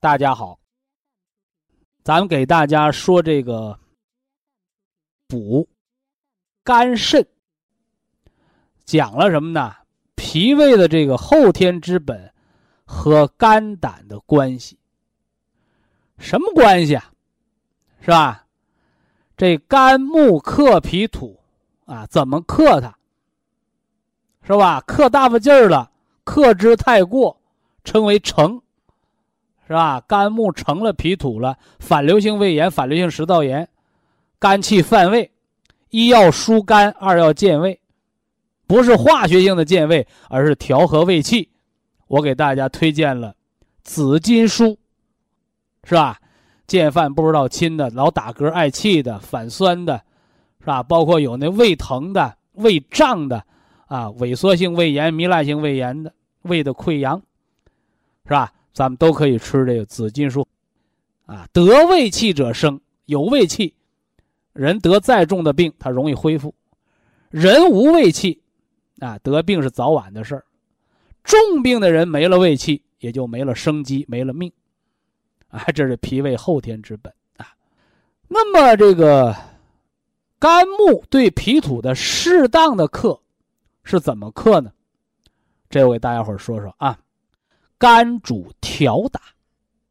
[0.00, 0.60] 大家好，
[2.04, 3.76] 咱们给大家说这个
[5.26, 5.68] 补
[6.62, 7.26] 肝肾，
[8.84, 9.74] 讲了什么呢？
[10.14, 12.32] 脾胃的这个后天之本
[12.84, 14.78] 和肝胆的关系，
[16.16, 17.12] 什么关系啊？
[18.00, 18.46] 是吧？
[19.36, 21.40] 这肝木克脾土
[21.86, 22.96] 啊，怎么克它？
[24.44, 24.80] 是吧？
[24.82, 25.90] 克大发劲儿了，
[26.22, 27.40] 克之太过，
[27.82, 28.62] 称为成。
[29.68, 30.00] 是吧？
[30.08, 33.68] 肝木成了脾土了，反流性胃炎、反流性食道炎，
[34.38, 35.30] 肝气犯胃，
[35.90, 37.78] 一要疏肝，二要健胃，
[38.66, 41.50] 不是化学性的健胃，而是调和胃气。
[42.06, 43.34] 我给大家推荐了
[43.82, 44.78] 紫金书，
[45.84, 46.18] 是吧？
[46.66, 50.00] 见饭不知道亲的，老打嗝嗳气的，反酸的，
[50.60, 50.82] 是吧？
[50.82, 53.44] 包括有那胃疼的、胃胀的，
[53.86, 57.20] 啊，萎缩性胃炎、糜烂性胃炎的，胃的溃疡，
[58.24, 58.50] 是吧？
[58.78, 60.46] 咱们都可以吃这个紫金树，
[61.26, 63.74] 啊，得胃气者生，有胃气，
[64.52, 66.54] 人得再重的病，他容易恢复；
[67.28, 68.40] 人无胃气，
[69.00, 70.44] 啊，得病是早晚的事儿。
[71.24, 74.52] 重病的人没了胃气，也就没了生机，没了命。
[75.48, 77.48] 啊，这是脾胃后天之本啊。
[78.28, 79.34] 那么这个
[80.38, 83.20] 肝木对脾土的适当的克，
[83.82, 84.70] 是怎么克呢？
[85.68, 86.96] 这我给大家伙说说啊。
[87.78, 89.20] 肝主调达，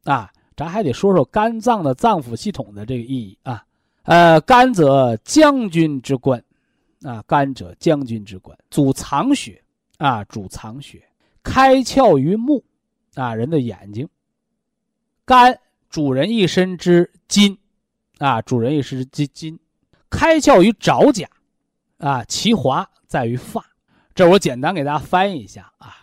[0.04, 3.64] 啊，咱还得说说肝脏的脏腑系统的这个意义啊。
[4.02, 6.42] 呃，肝则将军之官，
[7.02, 9.62] 啊，肝者将军之官，主藏血，
[9.98, 11.02] 啊，主藏血，
[11.42, 12.64] 开窍于目，
[13.14, 14.08] 啊，人的眼睛。
[15.24, 15.58] 肝
[15.90, 17.58] 主人一身之筋，
[18.18, 19.58] 啊，主人一身之筋，
[20.08, 21.28] 开窍于爪甲，
[21.98, 23.64] 啊，其华在于发。
[24.14, 25.97] 这我简单给大家翻译一下啊。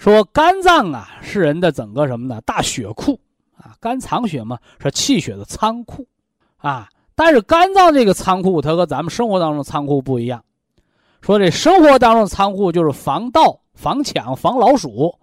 [0.00, 2.40] 说肝脏啊是人的整个什么呢？
[2.46, 3.20] 大血库
[3.54, 6.06] 啊，肝藏血嘛，是气血的仓库
[6.56, 6.88] 啊。
[7.14, 10.42] 但是肝脏这个仓库，它和咱们生活当中仓库不一样。
[11.20, 15.14] 说这生活当中仓库就是防盗、防抢、防老鼠，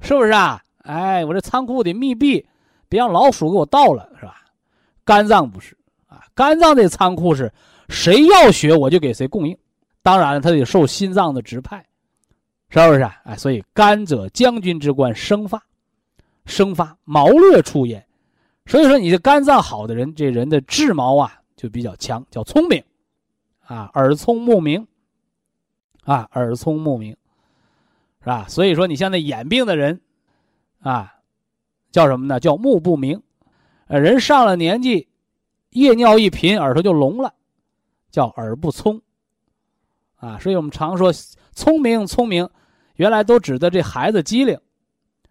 [0.00, 0.60] 是不是啊？
[0.82, 2.46] 哎，我这仓库得密闭，
[2.90, 4.42] 别让老鼠给我盗了，是吧？
[5.02, 5.74] 肝脏不是
[6.06, 7.50] 啊，肝脏这仓库是
[7.88, 9.56] 谁要血我就给谁供应，
[10.02, 11.82] 当然了，它得受心脏的指派。
[12.70, 13.20] 是不是啊？
[13.24, 15.60] 哎，所以肝者将军之官，生发，
[16.46, 18.06] 生发毛略出焉。
[18.66, 22.82] 所以说，你的肝脏好的人，这人的智毛啊就比较强，叫聪明，
[23.66, 24.86] 啊，耳聪目明，
[26.04, 27.10] 啊，耳聪目明，
[28.20, 28.46] 是吧？
[28.48, 30.00] 所以说，你像那眼病的人，
[30.78, 31.16] 啊，
[31.90, 32.38] 叫什么呢？
[32.38, 33.20] 叫目不明。
[33.88, 35.08] 人上了年纪，
[35.70, 37.34] 夜尿一频，耳朵就聋了，
[38.12, 39.02] 叫耳不聪。
[40.20, 41.12] 啊，所以我们常说
[41.52, 42.48] 聪明，聪明。
[42.96, 44.60] 原来都指的这孩子机灵，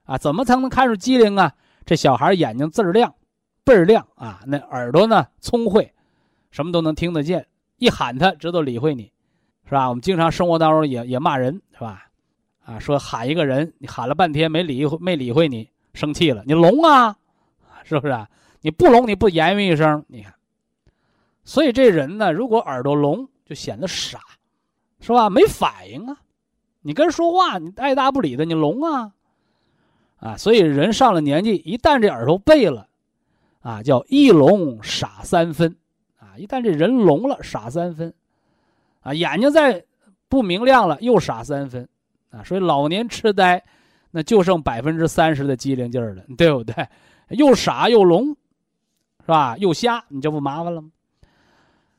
[0.04, 1.54] 啊，怎么才能看出机灵啊？
[1.86, 3.14] 这小孩眼睛字儿亮，
[3.64, 4.42] 倍儿亮啊！
[4.48, 5.94] 那耳朵呢聪慧，
[6.52, 7.46] 什么都能听得见。
[7.78, 9.12] 一喊他，知道理会你，
[9.66, 9.88] 是吧？
[9.88, 12.08] 我们经常生活当中也也骂人，是吧？
[12.66, 17.16] 啊，说喊一个人，你喊了半天没理会，没理会你，生气了，你聋啊？
[17.84, 18.28] 是不是？
[18.62, 20.34] 你不聋，你不言语一声，你看。
[21.44, 24.20] 所以这人呢，如果耳朵聋，就显得傻，
[25.00, 25.30] 是吧？
[25.30, 26.18] 没反应啊。
[26.82, 29.12] 你跟人说话，你爱答不理的，你聋啊，
[30.18, 30.38] 啊！
[30.38, 32.88] 所以人上了年纪，一旦这耳朵背了，
[33.60, 35.76] 啊，叫一聋傻三分，
[36.18, 36.38] 啊！
[36.38, 38.14] 一旦这人聋了，傻三分，
[39.02, 39.14] 啊！
[39.14, 39.84] 眼睛再
[40.30, 41.88] 不明亮了，又傻三分，
[42.32, 42.42] 啊！
[42.46, 43.62] 所以老年痴呆，
[44.12, 46.88] 那就剩百分之三十的机灵劲儿了， 对不对？
[47.32, 48.30] 又傻又聋，
[49.20, 49.58] 是吧？
[49.58, 50.90] 又瞎，你这不麻烦了吗？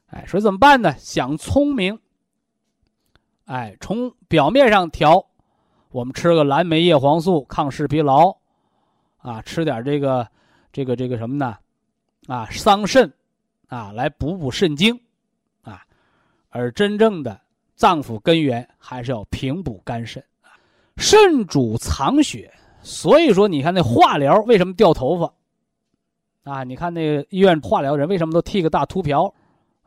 [0.06, 0.94] 哎，所以怎么办呢？
[0.99, 1.99] 想聪明。
[3.50, 5.26] 哎，从表面上调，
[5.91, 8.32] 我们吃个蓝莓叶黄素抗视疲劳，
[9.17, 10.25] 啊，吃点这个
[10.73, 11.56] 这个这个什么呢？
[12.29, 13.11] 啊，桑葚，
[13.67, 14.97] 啊，来补补肾精，
[15.62, 15.82] 啊，
[16.50, 17.41] 而真正的
[17.75, 20.23] 脏腑根源还是要平补肝肾。
[20.96, 25.32] 肾主藏血，所以说你看那化疗为什么掉头发？
[26.44, 29.25] 啊，你看那个医院化疗人为什么都剃个大秃瓢？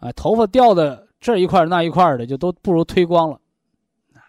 [0.01, 3.39] 啊，头发掉的这一块那一块的就都不如推光了。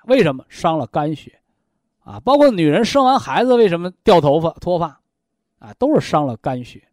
[0.06, 1.38] 为什么伤了肝血？
[2.00, 5.00] 啊，包括女人生完孩子为什么掉头发脱发？
[5.58, 6.86] 啊，都是伤了肝血。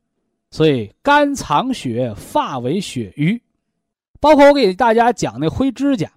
[0.50, 3.42] 所以肝藏血，发为血瘀。
[4.19, 6.12] 包括我给大家讲那灰指甲。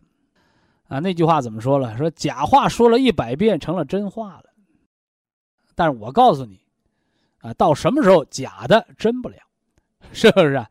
[0.88, 1.96] 啊，那句话怎么说了？
[1.96, 4.44] 说假话说了一百遍，成了真话了。
[5.74, 6.60] 但是我告诉你，
[7.38, 9.36] 啊，到什么时候假的真不了，
[10.12, 10.68] 是不是啊？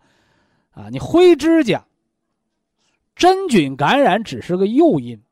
[0.91, 1.85] 你灰指甲，
[3.15, 5.22] 真菌感染只是个诱因，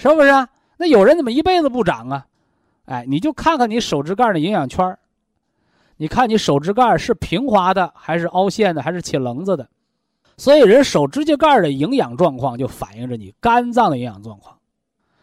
[0.00, 0.48] 是不是啊？
[0.78, 2.26] 那有人怎么一辈子不长啊？
[2.86, 4.98] 哎，你就看看你手指盖的营养圈
[5.98, 9.68] 你看你手指盖是平滑的，还是凹陷的，还是起棱子的？
[10.38, 14.56] 所以，人手指甲盖的营养状况就反映着你肝脏的营养状况。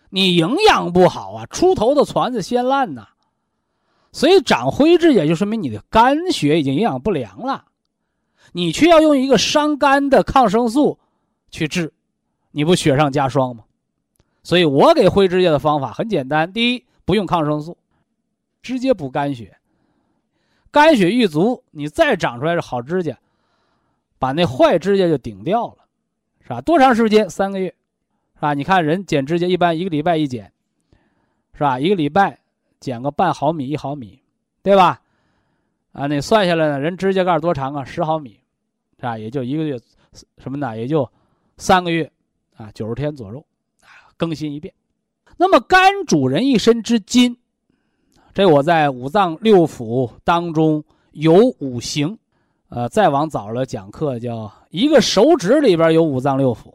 [0.09, 3.07] 你营养不好啊，出头的船子先烂呐。
[4.11, 7.65] 所以长灰指甲就说明你的肝血已经营养不良了，
[8.51, 10.99] 你却要用一个伤肝的抗生素
[11.49, 11.91] 去治，
[12.51, 13.63] 你不雪上加霜吗？
[14.47, 17.77] 所以我给灰指甲的方法很简单：第一，不用抗生素，
[18.61, 19.57] 直接补肝血。
[20.71, 23.19] 肝血一足，你再长出来是好指甲。
[24.17, 25.79] 把那坏指甲就顶掉了，
[26.39, 26.61] 是吧？
[26.61, 27.29] 多长时间？
[27.29, 27.67] 三个月，
[28.35, 28.53] 是吧？
[28.53, 30.49] 你看人剪指甲一般一个礼拜一剪，
[31.53, 31.77] 是吧？
[31.77, 32.39] 一个礼拜
[32.79, 34.21] 剪个半毫米、一毫米，
[34.63, 35.01] 对吧？
[35.91, 37.83] 啊，那算下来呢，人指甲盖多长啊？
[37.83, 38.39] 十毫米，
[38.95, 39.17] 是吧？
[39.17, 39.77] 也就一个月，
[40.37, 40.77] 什么呢？
[40.77, 41.11] 也就
[41.57, 42.09] 三个月，
[42.55, 43.45] 啊，九十天左右，
[44.17, 44.73] 更新一遍。
[45.37, 47.37] 那么肝主人一身之筋，
[48.33, 52.17] 这我在五脏六腑当中有五行。
[52.69, 56.73] 呃，再往早了讲课，叫一个手指里边有五脏六腑，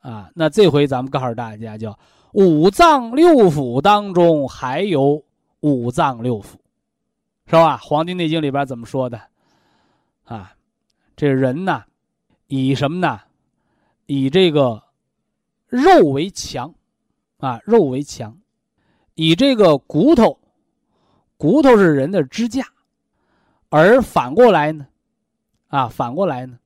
[0.00, 1.96] 啊，那这回咱们告诉大家，叫
[2.32, 5.22] 五脏六腑当中还有
[5.60, 6.54] 五脏六腑，
[7.46, 7.76] 是吧？
[7.86, 9.20] 《黄帝内经》里边怎么说的？
[10.24, 10.52] 啊，
[11.14, 11.84] 这人呢，
[12.48, 13.20] 以什么呢？
[14.06, 14.82] 以这个
[15.68, 16.74] 肉为强，
[17.38, 18.36] 啊，肉为强，
[19.14, 20.38] 以这个骨头，
[21.36, 22.66] 骨头是人的支架。
[23.70, 24.86] 而反过来呢，
[25.66, 26.58] 啊，反过来呢，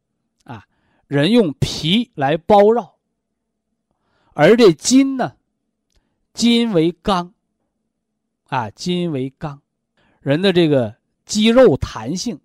[0.45, 0.65] 啊，
[1.09, 2.95] 人用皮来包绕，
[4.35, 5.35] 而这筋呢，
[6.33, 7.35] 筋为刚，
[8.47, 9.61] 啊，筋为刚，
[10.21, 10.95] 人的这个
[11.25, 12.39] 肌肉弹性，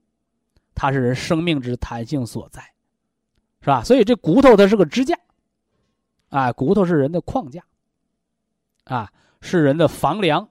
[0.73, 2.61] 它是人生命之弹性所在，
[3.61, 3.83] 是吧？
[3.83, 5.15] 所以这骨头它是个支架，
[6.29, 7.63] 啊，骨头是人的框架，
[8.83, 10.47] 啊，是人的房梁，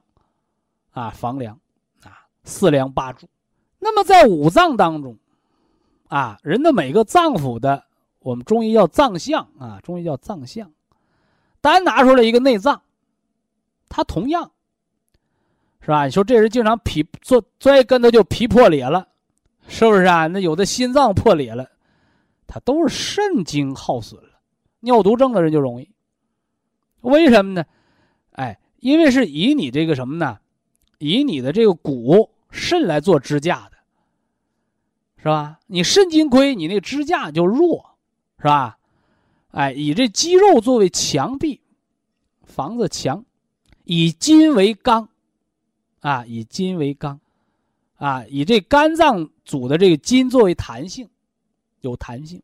[0.91, 1.59] 啊，房梁，
[2.03, 3.29] 啊，四梁八柱。
[3.79, 5.17] 那么在五脏当中，
[6.09, 7.85] 啊，人的每个脏腑的，
[8.21, 10.73] 我们中医叫脏象啊，中医叫脏象，
[11.61, 12.81] 单拿出来一个内脏，
[13.89, 14.51] 它同样，
[15.81, 16.07] 是吧？
[16.07, 19.07] 你说这人经常皮坐摔跟头就皮破裂了，
[19.69, 20.27] 是不是啊？
[20.27, 21.71] 那有的心脏破裂了，
[22.47, 24.21] 它都是肾精耗损，
[24.87, 25.91] 尿毒症的人就容易。
[27.03, 27.67] 为什么呢？
[28.31, 30.39] 哎，因为是以你这个什么呢？
[30.99, 33.77] 以你的这个骨肾来做支架的。
[35.19, 35.59] 是吧？
[35.67, 37.97] 你肾精亏，你那支架就弱，
[38.39, 38.79] 是吧？
[39.51, 41.61] 哎，以这肌肉作为墙壁，
[42.45, 43.25] 房子墙，
[43.83, 45.09] 以筋为刚，
[45.99, 47.19] 啊，以筋为刚，
[47.97, 51.09] 啊，以这肝脏组的这个筋作为弹性，
[51.81, 52.41] 有弹性，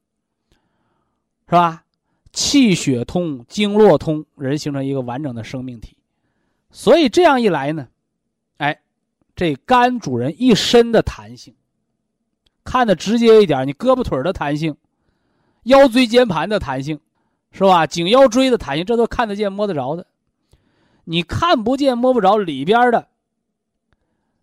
[1.47, 1.85] 是吧？
[2.33, 5.97] 气血通，经络通，人形成一个完整的生命体。
[6.71, 7.89] 所以这样一来呢，
[8.57, 8.81] 哎，
[9.37, 11.55] 这肝主人一身的弹性。
[12.65, 14.77] 看的直接一点，你胳膊腿的弹性，
[15.65, 16.99] 腰椎间盘的弹性，
[17.51, 17.87] 是吧？
[17.87, 20.07] 颈腰椎的弹性，这都看得见摸得着的。
[21.05, 23.09] 你看不见摸不着里边的，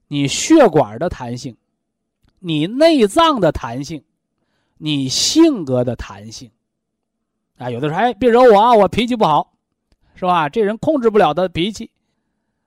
[0.10, 1.56] 你血管的弹性，
[2.40, 4.04] 你内脏的弹性，
[4.78, 6.52] 你性格的弹性。
[7.60, 9.52] 啊，有的说哎，别惹我啊，我脾气不好，
[10.16, 10.48] 是吧？
[10.48, 11.92] 这人控制不了他的脾气，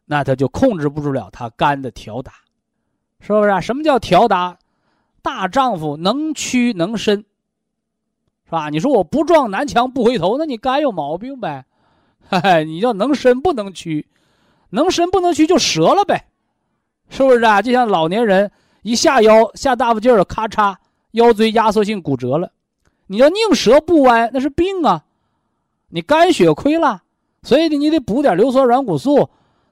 [0.04, 2.32] 那他就控制不住了他肝的调达，
[3.20, 3.60] 是不是啊？
[3.60, 4.58] 什么叫调达？
[5.22, 7.24] 大丈夫能屈能伸，
[8.44, 8.68] 是吧？
[8.68, 11.64] 你说我不撞南墙不回头，那你肝有毛病呗？
[12.28, 14.06] 嘿，你要能伸不能屈，
[14.70, 16.26] 能伸不能屈就折了呗，
[17.08, 17.62] 是不是啊？
[17.62, 18.50] 就像老年人
[18.82, 20.76] 一下腰下大发劲儿，咔嚓，
[21.12, 22.52] 腰椎压缩性骨折了。
[23.12, 25.04] 你要宁折不弯，那是病啊！
[25.88, 27.02] 你肝血亏了，
[27.42, 29.28] 所以你得补点硫酸软骨素，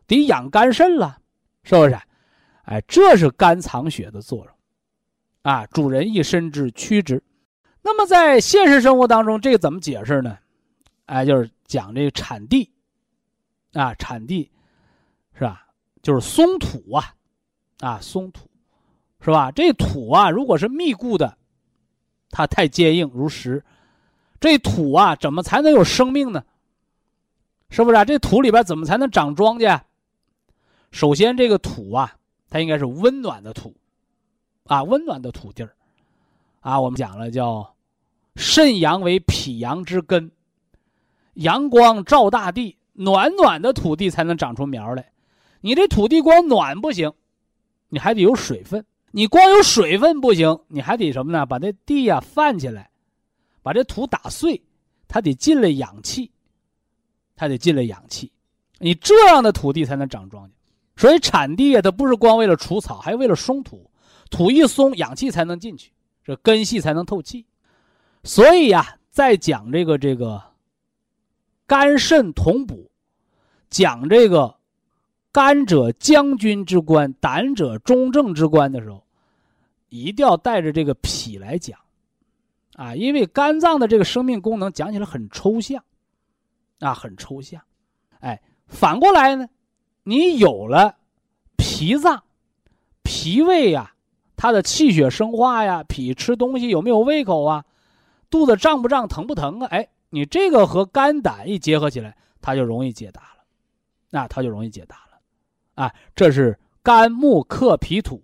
[0.07, 1.21] 得养肝肾了，
[1.63, 1.99] 是不是？
[2.65, 4.55] 哎，这是肝藏血的作用，
[5.41, 7.23] 啊，主人一身之躯之。
[7.81, 10.37] 那么在现实生活当中，这个怎么解释呢？
[11.07, 12.71] 哎，就是讲这个产地，
[13.73, 14.51] 啊，产地
[15.33, 15.67] 是吧？
[16.03, 17.15] 就是松土啊，
[17.79, 18.51] 啊，松土
[19.23, 19.51] 是吧？
[19.51, 21.39] 这土啊，如果是密固的，
[22.31, 23.63] 它太坚硬如石，
[24.39, 26.45] 这土啊，怎么才能有生命呢？
[27.69, 28.05] 是不是啊？
[28.05, 29.81] 这土里边怎么才能长庄稼？
[30.91, 32.17] 首先，这个土啊，
[32.49, 33.75] 它应该是温暖的土，
[34.65, 35.75] 啊，温暖的土地儿，
[36.61, 37.75] 啊，我们讲了叫
[38.37, 40.31] 肾阳为脾阳之根，
[41.35, 45.13] 阳光照大地，暖暖的土地才能长出苗来。
[45.61, 47.13] 你这土地光暖不行，
[47.89, 48.85] 你还得有水分。
[49.11, 51.47] 你光有水分不行，你还得什么呢？
[51.47, 52.90] 把这地呀泛起来，
[53.62, 54.62] 把这土打碎，
[55.09, 56.31] 它得进来氧气。
[57.37, 58.31] 它得进了氧气，
[58.81, 60.52] 你这样的土地才能长庄稼。
[60.95, 63.90] 所以产地啊，它不是光为了除草，还为了松土。
[64.29, 65.90] 土一松，氧气才能进去，
[66.23, 67.47] 这根系才能透气。
[68.25, 70.38] 所以呀，在讲这个这个
[71.67, 72.90] 肝肾同补，
[73.71, 74.55] 讲这个
[75.33, 79.05] 肝者将军之官，胆者中正之官的时候，
[79.89, 81.79] 一定要带着这个脾来讲
[82.75, 85.83] 啊，因为肝脏的这个生命功能讲起来很抽象。
[86.81, 87.61] 啊，很抽象，
[88.21, 89.47] 哎，反过来呢，
[90.03, 90.97] 你有了
[91.59, 92.25] 脾脏、
[93.03, 93.93] 脾胃呀，
[94.35, 97.67] 它的气血生化呀，脾吃东西有没有胃口啊，
[98.31, 99.67] 肚子胀不胀、疼不疼啊？
[99.67, 103.45] 哎，你这个和肝胆一结合起来，它就容易解答了，
[104.09, 105.10] 那它就容易解答了，
[105.81, 108.23] 啊，这是肝木克脾土，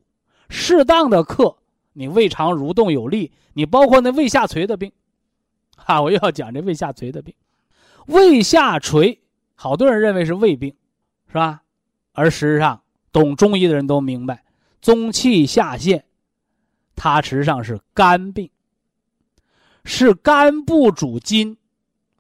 [0.51, 1.57] 适当的克，
[1.95, 4.93] 你胃肠蠕动有力，你包括那胃下垂的病，
[5.75, 7.35] 哈，我又要讲这胃下垂的病。
[8.09, 9.23] 胃下垂，
[9.55, 10.75] 好多人认为是胃病，
[11.29, 11.63] 是吧？
[12.13, 14.45] 而实际上，懂中医的人都明白，
[14.83, 16.05] 中气下陷，
[16.95, 18.51] 它实际上是肝病，
[19.83, 21.57] 是肝不主筋，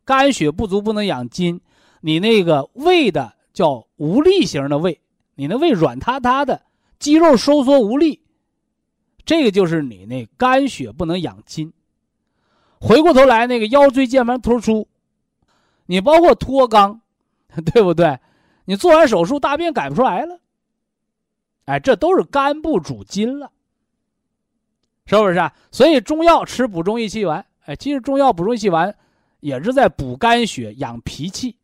[0.07, 1.61] 肝血不足不能养筋，
[2.00, 4.99] 你那个胃的叫无力型的胃，
[5.37, 6.62] 你那胃软塌塌的，
[6.99, 8.21] 肌肉收缩无力，
[9.25, 11.73] 这个就是你那肝血不能养筋。
[12.81, 14.88] 回过头来，那个腰椎间盘突出。
[15.87, 16.99] 你包括脱肛，
[17.73, 18.19] 对不对？
[18.64, 20.40] 你做完手术大便改不出来了，
[21.66, 23.52] 哎，这都是肝不主筋了，
[25.07, 25.55] 是不是啊？
[25.71, 28.93] 所以中药吃补中益气丸，哎，其实中药补中益气丸
[29.38, 31.57] 也是在补肝血、养脾气，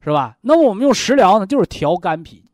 [0.00, 0.38] 是吧？
[0.40, 2.44] 那么我们用食疗呢，就是调肝脾，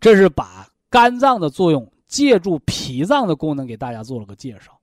[0.00, 4.78] 这是把肝脏的作用借助脾脏的功能给大家做了个介绍。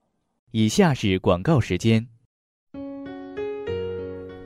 [0.52, 2.08] 以下是广告时间。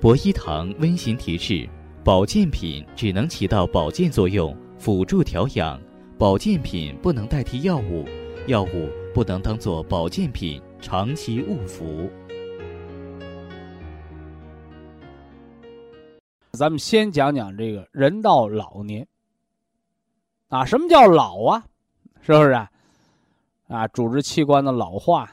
[0.02, 1.70] 博一堂温馨提示：
[2.04, 5.80] 保健品只能起到保健作用，辅助调养；
[6.18, 8.04] 保健品不能代替药物，
[8.48, 12.10] 药物不能当做保健品长期误服。
[16.52, 19.08] 咱们先讲讲这个人到老年
[20.50, 21.66] 啊，什么叫老啊？
[22.22, 22.72] 是不是啊？
[23.68, 25.32] 啊，组织器官的老化，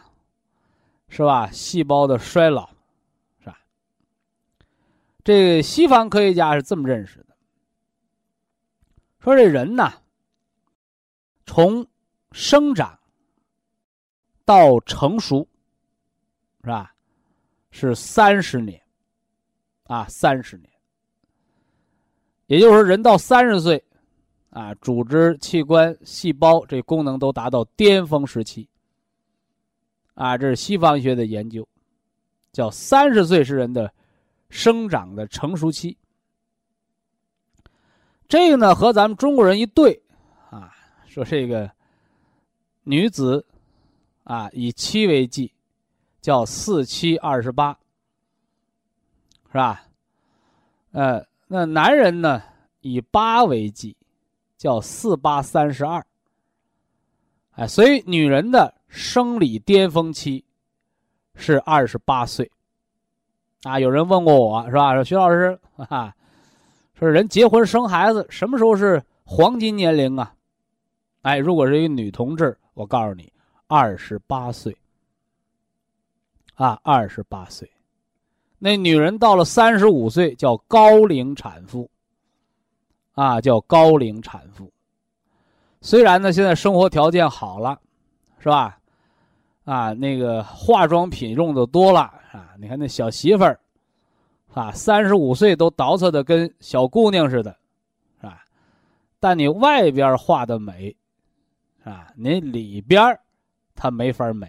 [1.08, 1.50] 是吧？
[1.50, 2.70] 细胞的衰老。
[3.40, 3.58] 是吧
[5.24, 7.36] 这西方科学家是这么认识的：
[9.18, 9.92] 说这人呐，
[11.44, 11.84] 从
[12.30, 12.98] 生长
[14.44, 15.46] 到成熟，
[16.62, 16.94] 是吧？
[17.70, 18.80] 是三十年，
[19.84, 20.70] 啊，三十年。
[22.48, 23.82] 也就是说，人到三十岁，
[24.50, 28.68] 啊，组织器官、细胞这功能都达到巅峰时期。
[30.14, 31.66] 啊，这是西方医学的研究，
[32.50, 33.90] 叫三十岁是人的。
[34.50, 35.94] 生长的成熟期，
[38.26, 40.00] 这个呢和咱们中国人一对，
[40.48, 40.74] 啊，
[41.06, 41.70] 说这个
[42.82, 43.44] 女子
[44.24, 45.52] 啊以七为纪，
[46.22, 47.78] 叫四七二十八，
[49.48, 49.82] 是吧？
[50.92, 52.42] 呃，那男人呢
[52.80, 53.96] 以八为纪，
[54.56, 56.04] 叫四八三十二。
[57.52, 60.44] 哎，所以女人的生理巅峰期
[61.34, 62.50] 是二十八岁。
[63.62, 64.94] 啊，有人问过我是吧？
[64.94, 66.14] 说徐老师啊，
[66.94, 70.34] 说人结婚生孩子什么时候是黄金年龄啊？
[71.22, 73.32] 哎，如果是一女同志，我告诉你，
[73.66, 74.76] 二十八岁。
[76.54, 77.70] 啊，二十八岁，
[78.58, 81.88] 那女人到了三十五岁叫高龄产妇。
[83.12, 84.72] 啊，叫高龄产妇。
[85.80, 87.76] 虽然呢，现在生活条件好了，
[88.38, 88.78] 是吧？
[89.64, 92.00] 啊，那个化妆品用的多了。
[92.32, 93.58] 啊，你看那小媳妇儿，
[94.54, 97.56] 啊，三十五岁都捯饬的跟小姑娘似的，
[98.20, 98.44] 是吧？
[99.18, 100.94] 但你外边画的美，
[101.82, 103.20] 啊，你里边儿
[103.74, 104.48] 它没法美，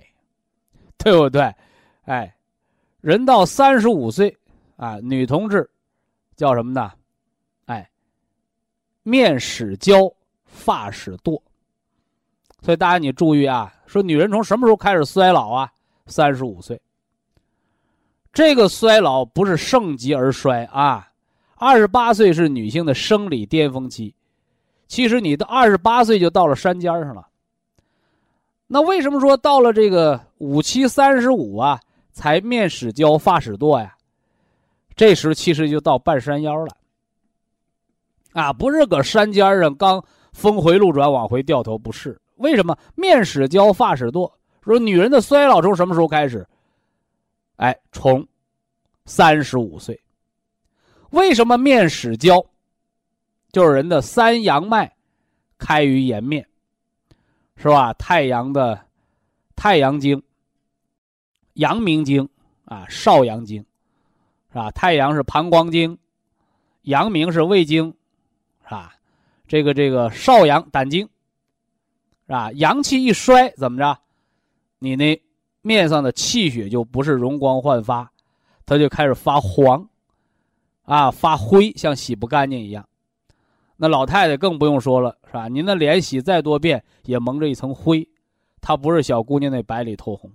[0.97, 1.51] 对不对？
[2.03, 2.35] 哎，
[3.01, 4.35] 人到三十五岁
[4.75, 5.69] 啊，女同志
[6.35, 6.91] 叫什么呢？
[7.65, 7.89] 哎，
[9.03, 10.11] 面始焦，
[10.45, 11.41] 发始堕。
[12.61, 15.71] 所以大家你注意啊，说女人从什么时候开始衰老啊？
[16.07, 16.79] 三十五岁。
[18.33, 21.09] 这个衰老不是盛极而衰啊，
[21.55, 24.13] 二十八岁是女性的生理巅峰期，
[24.87, 27.27] 其实你的二十八岁就到了山尖上了。
[28.67, 31.79] 那为什么说到了这个五七三十五啊，
[32.11, 33.95] 才面始焦发始堕呀？
[34.95, 36.75] 这时其实就到半山腰了，
[38.33, 42.19] 啊，不是搁山尖上刚峰回路转往回掉头，不是。
[42.35, 44.31] 为什么面始焦发始堕？
[44.61, 46.45] 说女人的衰老从什么时候开始？
[47.55, 48.27] 哎，从
[49.05, 49.99] 三十五岁。
[51.11, 52.45] 为什么面始焦？
[53.51, 54.93] 就是人的三阳脉
[55.57, 56.45] 开于颜面，
[57.55, 57.93] 是吧？
[57.93, 58.79] 太阳的
[59.55, 60.21] 太阳经、
[61.59, 62.27] 阳明经
[62.65, 63.63] 啊、少阳经，
[64.49, 64.71] 是吧？
[64.71, 65.97] 太阳是膀胱经，
[66.81, 67.93] 阳明是胃经，
[68.63, 68.95] 是吧？
[69.47, 71.05] 这个这个少阳胆经，
[72.25, 72.51] 是吧？
[72.53, 73.97] 阳气一衰，怎么着？
[74.79, 75.21] 你那。
[75.61, 78.09] 面上的气血就不是容光焕发，
[78.65, 79.85] 它就开始发黄，
[80.83, 82.87] 啊，发灰，像洗不干净一样。
[83.75, 85.49] 那老太太更不用说了，是吧？
[85.49, 88.07] 您的脸洗再多遍也蒙着一层灰，
[88.61, 90.31] 她不是小姑娘那白里透红，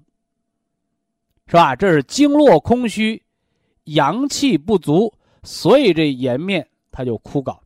[1.46, 1.76] 是吧？
[1.76, 3.22] 这是经络空虚，
[3.84, 7.58] 阳气不足，所以这颜面它就枯槁，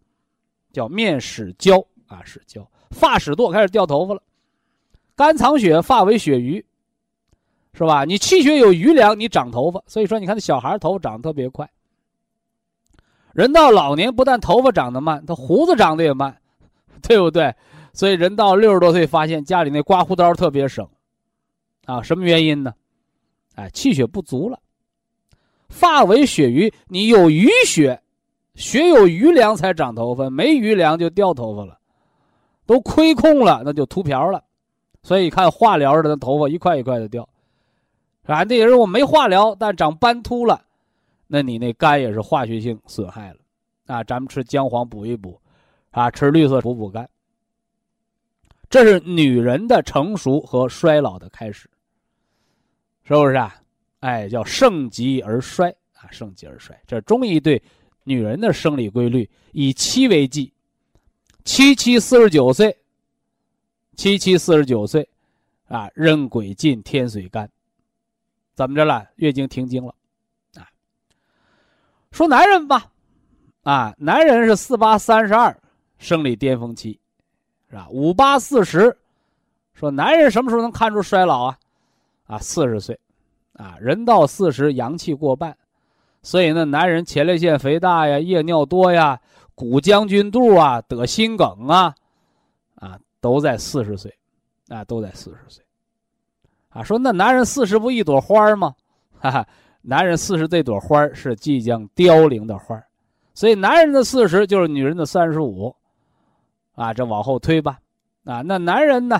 [0.72, 4.22] 叫面始焦啊，始焦，发始堕，开始掉头发了，
[5.14, 6.64] 肝藏血，发为血余。
[7.74, 8.04] 是吧？
[8.04, 9.80] 你气血有余粮，你长头发。
[9.86, 11.70] 所以说，你看那小孩头发长得特别快。
[13.32, 16.36] 人到老年，不但头发长得慢，他胡子长得也慢，
[17.06, 17.54] 对不对？
[17.92, 20.88] 所以人到六十多岁，发现家里那刮胡刀特别省，
[21.84, 22.74] 啊，什么原因呢？
[23.58, 24.60] 哎，气血不足了。
[25.68, 28.00] 发为血余，你有余血，
[28.54, 31.76] 血有余粮才长头发，没余粮就掉头发了，
[32.66, 34.44] 都亏空了，那就秃瓢了。
[35.02, 37.28] 所以看化疗的那头发一块一块的掉。
[38.26, 40.62] 啊，那人我没化疗，但长斑秃了，
[41.26, 43.38] 那你那肝也是化学性损害了，
[43.86, 45.40] 啊，咱们吃姜黄补一补，
[45.90, 47.08] 啊，吃绿色补补肝。
[48.70, 51.68] 这是女人的成熟和衰老的开始，
[53.08, 53.56] 是不是啊？
[54.00, 56.78] 哎，叫盛极而衰啊，盛极而衰。
[56.86, 57.60] 这中医对
[58.04, 60.52] 女人的生理规律以七为纪，
[61.42, 62.76] 七七四十九岁，
[63.96, 65.08] 七七四十九岁，
[65.68, 67.50] 啊，壬癸尽，天水干。
[68.54, 69.08] 怎么着了？
[69.16, 69.94] 月经停经了，
[70.56, 70.68] 啊？
[72.10, 72.92] 说男人吧，
[73.62, 75.58] 啊，男人是四八三十二
[75.96, 77.00] 生理巅峰期，
[77.70, 77.88] 是吧？
[77.90, 78.94] 五八四十，
[79.72, 81.58] 说男人什么时候能看出衰老啊？
[82.28, 82.96] 啊，四十岁，
[83.54, 85.56] 啊，人到四十阳气过半，
[86.22, 89.18] 所以呢，男人前列腺肥大呀、夜尿多呀、
[89.54, 91.94] 骨将军肚啊、得心梗啊，
[92.76, 94.14] 啊，都在四十岁，
[94.68, 95.64] 啊，都在四十岁。
[96.68, 98.74] 啊，说那男人四十不一朵花吗？
[99.18, 99.48] 哈哈，
[99.80, 102.80] 男人四十这朵花是即将凋零的花
[103.32, 105.74] 所以男人的四十就是女人的三十五，
[106.74, 107.78] 啊，这往后推吧，
[108.24, 109.18] 啊，那男人呢，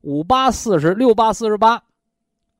[0.00, 1.82] 五八四十六八四十八，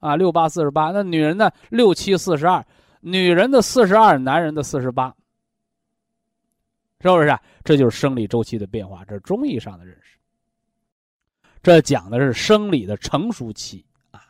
[0.01, 2.67] 啊，六八四十八，那女人呢，六七四十二，
[3.01, 5.15] 女人的四十二，男人的四十八，
[7.01, 7.29] 是不是？
[7.29, 7.41] 啊？
[7.63, 10.19] 这就是生理周期的变化，这是中医上的认识。
[11.63, 14.23] 这讲的是生理的成熟期啊。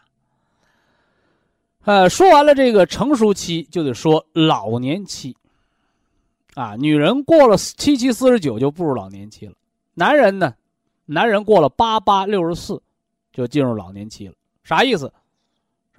[1.85, 5.37] 呃，说完了这个成熟期，就得说老年期。
[6.54, 9.54] 啊，女人过了七七四十九就步入老年期了。
[9.94, 10.52] 男人呢，
[11.06, 12.83] 男人过了八八六十四，
[13.33, 14.35] 就进入老年期了。
[14.64, 15.12] 啥意思？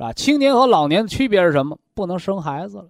[0.03, 0.13] 啊？
[0.13, 1.77] 青年和老年的区别是什么？
[1.93, 2.89] 不能生孩子了。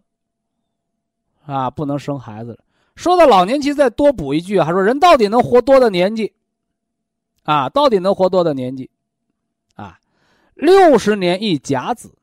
[1.46, 2.60] 啊，不能生孩子了。
[2.96, 6.34] 说到老年期，再多补一句，还说人到底能活多大年纪？
[7.44, 8.90] 啊，到底能活多大年纪？
[9.76, 10.00] 啊，
[10.54, 12.16] 六十年一甲子。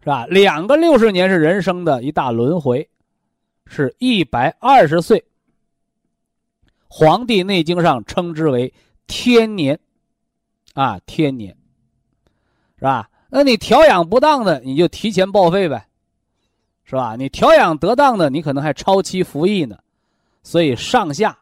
[0.00, 0.24] 是吧？
[0.26, 2.88] 两个六十年是人生的一大轮回，
[3.66, 5.18] 是一百二十岁。
[6.86, 8.72] 《黄帝内经》上称之为
[9.06, 9.78] 天年，
[10.72, 11.54] 啊，天年，
[12.76, 13.10] 是吧？
[13.28, 15.86] 那你调养不当的，你就提前报废呗，
[16.84, 17.14] 是吧？
[17.16, 19.78] 你调养得当的，你可能还超期服役呢。
[20.42, 21.38] 所以上下，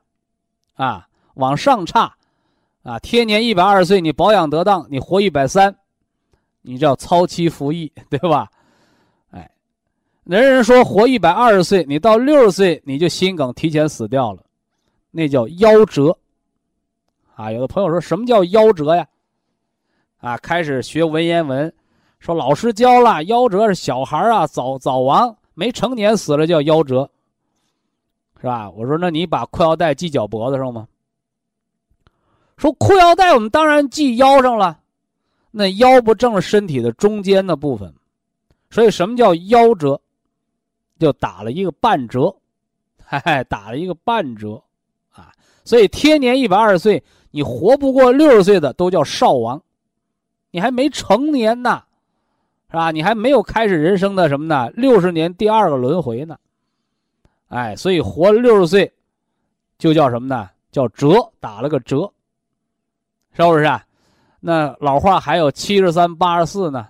[0.74, 2.12] 啊，往上差，
[2.82, 5.74] 啊，天年一百二十岁，你保养得当，你活一百三。
[6.68, 8.50] 你叫超期服役， 对吧？
[9.30, 9.48] 哎，
[10.24, 14.42] 人人说活一百二十岁，你到六十岁你就心梗提前死掉了，
[15.12, 16.18] 那叫夭折，
[17.36, 19.06] 啊，有的朋友说什么叫夭折呀？
[20.26, 21.72] 啊，开始学文言文，
[22.18, 27.08] 说老师教了，夭折是小孩啊，早早亡，没成年死了叫夭折，
[28.40, 28.68] 是吧？
[28.68, 30.88] 我说那你把裤腰带系脚脖子上吗？
[32.56, 34.80] 说裤腰带我们当然系腰上了，
[35.52, 37.94] 那腰不正是身体的中间的部分，
[38.68, 40.00] 所以什么叫夭折？
[40.98, 42.34] 就打了一个半折，
[43.04, 44.60] 嘿嘿，打了一个半折，
[45.12, 45.30] 啊，
[45.64, 49.62] 所以天年一百二十岁，你活不过六十岁的都叫少亡，
[50.56, 51.84] 你还没成年呢，
[52.70, 52.90] 是吧？
[52.90, 54.70] 你还没有开始人生的什么呢？
[54.70, 56.38] 六十年第二个轮回呢，
[57.48, 58.90] 哎，所以活了六十岁，
[59.76, 60.48] 就叫什么呢？
[60.72, 62.10] 叫折，打了个折，
[63.34, 63.84] 是不是啊？
[64.40, 66.88] 那老话还有七十三八十四呢，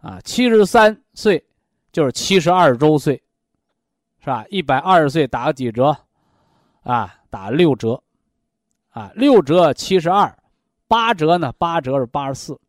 [0.00, 1.40] 啊，七十三岁。
[1.92, 3.20] 就是七十二周岁，
[4.18, 4.44] 是吧？
[4.48, 5.96] 一百二十岁打个几折？
[6.82, 8.02] 啊，打六折，
[8.90, 10.36] 啊，六折七十二，
[10.88, 11.52] 八折呢？
[11.56, 12.60] 八折是八十四。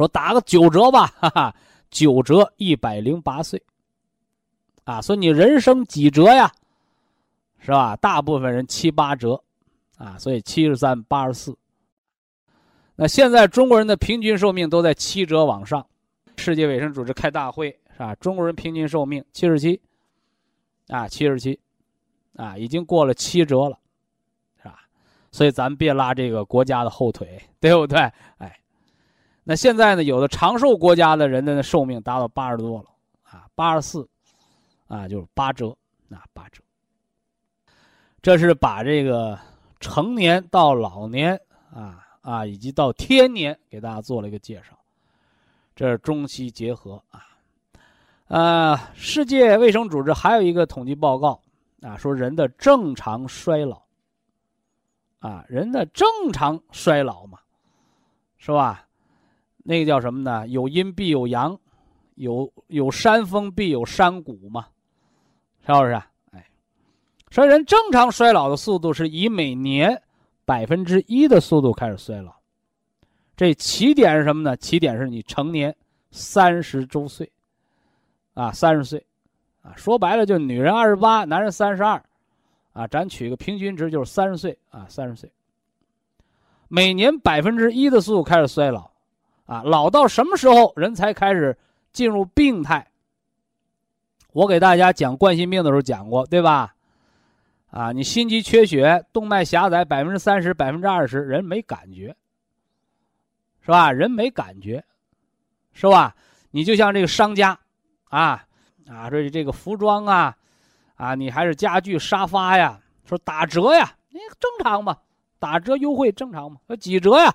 [0.00, 1.54] 说打个九折吧，哈哈，
[1.90, 3.62] 九折一百零八岁。
[4.84, 6.50] 啊，所以你人生几折呀？
[7.58, 7.94] 是吧？
[7.96, 9.40] 大部分人七八折，
[9.98, 11.54] 啊，所以七十三八十四。
[12.96, 15.86] 那现在中国人的平均寿命都在七折往上。
[16.38, 18.14] 世界卫生组织开大会是吧？
[18.14, 19.78] 中国人平均寿命七十七，
[20.88, 21.60] 啊，七十七，
[22.36, 23.78] 啊，已经过了七折了，
[24.56, 24.80] 是吧？
[25.30, 27.98] 所以咱别拉这个国家的后腿，对不对？
[28.38, 28.58] 哎，
[29.50, 32.84] 那现在呢，有的长寿国家的人的寿命达到八十多了，
[33.24, 34.08] 啊，八十四，
[34.86, 35.76] 啊，就是八折，
[36.08, 36.62] 啊，八折。
[38.22, 39.36] 这是把这个
[39.80, 41.36] 成年到老年
[41.74, 44.78] 啊啊，以及到天年给大家做了一个介绍。
[45.74, 47.26] 这是中西结合啊，
[48.28, 51.42] 呃，世界卫生组织还有一个统计报告
[51.82, 53.82] 啊，说人的正常衰老，
[55.18, 57.40] 啊，人的正常衰老嘛，
[58.38, 58.86] 是吧？
[59.62, 60.46] 那个叫什么呢？
[60.48, 61.58] 有阴必有阳，
[62.14, 64.66] 有有山峰必有山谷嘛，
[65.66, 65.92] 是不是？
[66.32, 66.46] 哎，
[67.30, 70.02] 所以人正常衰老的速度是以每年
[70.44, 72.34] 百分之一的速度开始衰老。
[73.36, 74.56] 这起点是什么呢？
[74.56, 75.74] 起点是你成年
[76.10, 77.30] 三十周岁，
[78.34, 79.06] 啊，三十岁，
[79.62, 82.02] 啊，说白了就女人二十八，男人三十二，
[82.72, 85.30] 啊，咱取个平均值就是三十岁，啊，三十岁。
[86.68, 88.89] 每年百分之一的速度开始衰老，
[89.50, 91.58] 啊，老到什么时候人才开始
[91.92, 92.86] 进入病态？
[94.32, 96.72] 我给大家讲冠心病的时候讲过，对吧？
[97.72, 102.14] 啊，你心肌缺血，动脉狭窄百分之三十、百分之二十，人没感觉。
[103.62, 103.90] 是吧？
[103.90, 104.84] 人没感觉，
[105.72, 106.14] 是吧？
[106.52, 107.58] 你就像这个商家，
[108.04, 108.46] 啊
[108.88, 110.36] 啊，说这个服装啊，
[110.94, 114.96] 啊，你还是家具、沙发呀，说打折呀，那正常嘛，
[115.40, 117.34] 打折优惠正常嘛，说几折呀，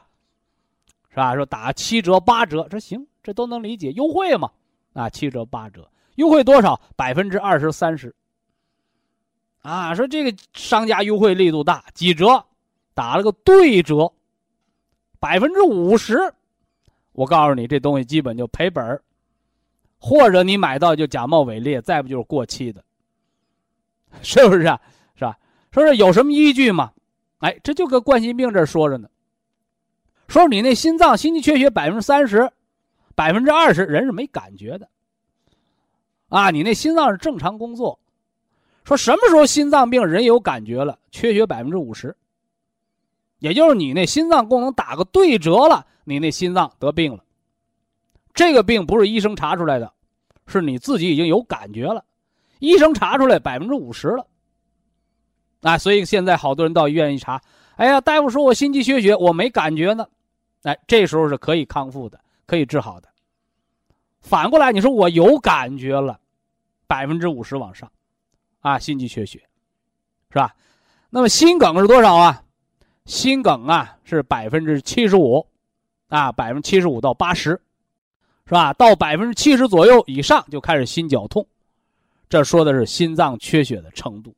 [1.15, 1.33] 是吧？
[1.33, 4.51] 说打七折、八折，这行，这都能理解，优惠嘛，
[4.91, 6.77] 啊，七折、八折，优惠多少？
[6.97, 8.13] 百分之二十、三十。
[9.61, 12.45] 啊，说这个商家优惠力度大，几折？
[12.93, 14.11] 打了个对折。
[15.17, 16.19] 百分之五十，
[17.13, 19.01] 我告诉你，这东西基本就赔本儿，
[19.97, 22.83] 或者你买到就假冒伪劣，再不就是过期的，
[24.21, 24.81] 是不是啊？
[25.15, 25.39] 是吧？
[25.71, 26.91] 说是有什么依据吗？
[27.39, 29.07] 哎，这就搁冠心病这说着呢。
[30.27, 32.51] 说你那心脏心肌缺血百分之三十，
[33.15, 34.89] 百分之二十人是没感觉的，
[36.29, 37.99] 啊，你那心脏是正常工作。
[38.83, 40.99] 说什么时候心脏病人有感觉了？
[41.11, 42.15] 缺血百分之五十。
[43.39, 47.23] 也就是你那心脏功能打个对折了，你那心脏得病了。
[48.33, 49.91] 这个病不是医生查出来的，
[50.47, 52.03] 是你自己已经有感觉了。
[52.59, 54.25] 医生查出来百分之五十了，
[55.61, 57.41] 啊，所以现在好多人到医院一查，
[57.75, 60.07] 哎呀，大夫说我心肌缺血，我没感觉呢，
[60.63, 63.09] 哎，这时候是可以康复的，可以治好的。
[64.21, 66.19] 反过来，你说我有感觉了，
[66.87, 67.91] 百分之五十往上，
[68.61, 69.39] 啊，心肌缺血，
[70.29, 70.55] 是吧？
[71.09, 72.43] 那么心梗是多少啊？
[73.05, 75.45] 心梗啊是百分之七十五，
[76.07, 77.51] 啊百分之七十五到八十，
[78.45, 78.73] 是吧？
[78.73, 81.45] 到百分之七十左右以上就开始心绞痛，
[82.27, 84.33] 这说的是心脏缺血的程度。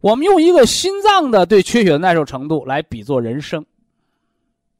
[0.00, 3.64] 我们用一个心脏的对缺血的耐受程度来比作人生，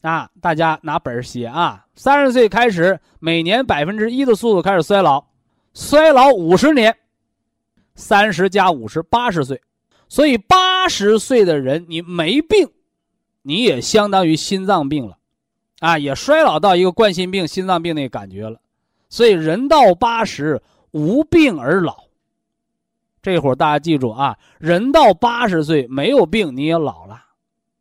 [0.00, 1.84] 啊，大家拿本写啊。
[1.94, 5.22] 三十岁开始，每年百分之一的速度开始衰老，
[5.74, 6.96] 衰老五十年，
[7.94, 9.60] 三十加五十八十岁，
[10.08, 12.68] 所以八十岁的人你没病。
[13.42, 15.16] 你也相当于心脏病了，
[15.80, 18.60] 啊，也衰老到一个冠心病、心脏病那感觉了，
[19.08, 22.09] 所以人到八十无病而老。
[23.22, 27.22] 这会儿大家记住啊，人到八十岁没有病，你也老了，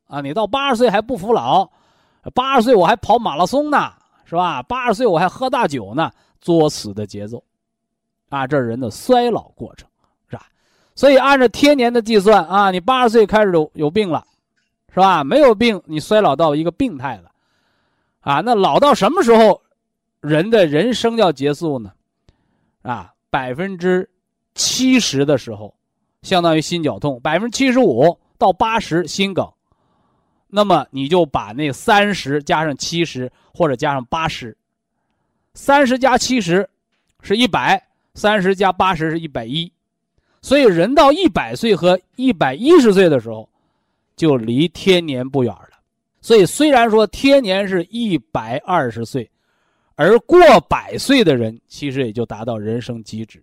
[0.07, 0.19] 啊！
[0.21, 1.69] 你到八十岁还不服老，
[2.33, 3.93] 八十岁我还跑马拉松呢，
[4.25, 4.61] 是吧？
[4.63, 7.41] 八十岁我还喝大酒呢，作死的节奏，
[8.27, 9.87] 啊，这是人的衰老过程，
[10.29, 10.45] 是吧？
[10.93, 14.25] 所以按照天年的计算啊，你八十岁开始有有病了，
[14.93, 15.23] 是吧？
[15.23, 17.31] 没有病，你衰老到一个病态了，
[18.19, 19.61] 啊，那老到什么时候，
[20.19, 21.93] 人的人生要结束呢？
[22.81, 24.09] 啊，百分之
[24.59, 25.73] 七十的时候，
[26.21, 29.49] 相当于心绞痛；百分之七十五到八十心梗。
[30.49, 34.57] 那么你就把那三十加上七十，或者加上八十，
[35.53, 36.69] 三十加七十
[37.21, 37.81] 是一百，
[38.15, 39.71] 三十加八十是一百一。
[40.41, 43.47] 所以人到一百岁和一百一十岁的时候，
[44.17, 45.79] 就离天年不远了。
[46.19, 49.29] 所以虽然说天年是一百二十岁。
[49.95, 53.41] 而过百岁的人，其实也就达到人生极致。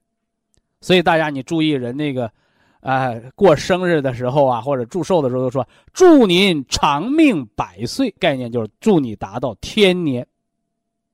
[0.87, 2.31] 所以大家你注意，人那个，
[2.79, 10.25] 啊，过生日的时候啊，或者祝寿的时候，都说祝您长命百岁，概念就是祝你达到天年，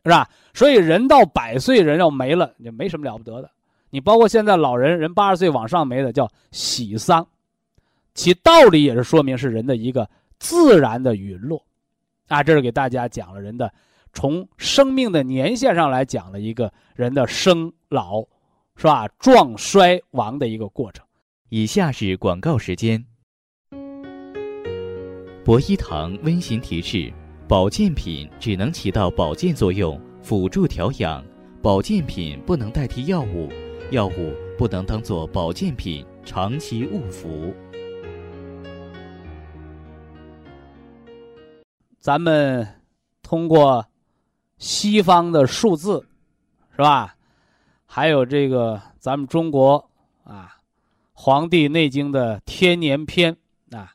[0.04, 0.28] 是吧？
[0.52, 3.50] 所以人到百岁，人要没了，就没什么了不得的。
[3.88, 7.26] 你包括现在老人，人八十岁往上没的叫喜丧，
[8.12, 10.06] 其道理也是说明是人的一个
[10.38, 11.64] 自然的陨落，
[12.28, 13.72] 啊，这是给大家讲了人的。
[14.12, 18.22] 从生命的年限上来讲了一个人的生老，
[18.76, 19.06] 是吧？
[19.18, 21.04] 壮衰亡的一个过程。
[21.50, 23.04] 以下是广告时间。
[25.44, 27.12] 博一堂温馨提示：
[27.48, 31.22] 保健品只能起到保健作用，辅助调养；
[31.62, 33.48] 保健品不能代替药物，
[33.90, 37.54] 药物不能当做保健品长期误服。
[41.98, 42.66] 咱们
[43.22, 43.85] 通过。
[44.58, 46.06] 西方的数字，
[46.70, 47.16] 是吧？
[47.94, 49.90] 还有这个咱们中国
[50.24, 50.57] 啊，
[51.12, 53.37] 《黄帝内经》的天年篇
[53.70, 53.92] 啊，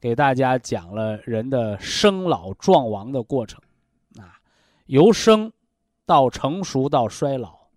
[0.00, 3.60] 给大家讲了人的生老壮亡的过程
[4.16, 4.40] 啊，
[4.86, 5.52] 由生
[6.06, 7.68] 到成熟到衰老，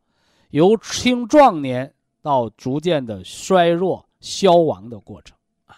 [0.52, 5.76] 由青壮年到逐渐的衰弱消亡的过程啊。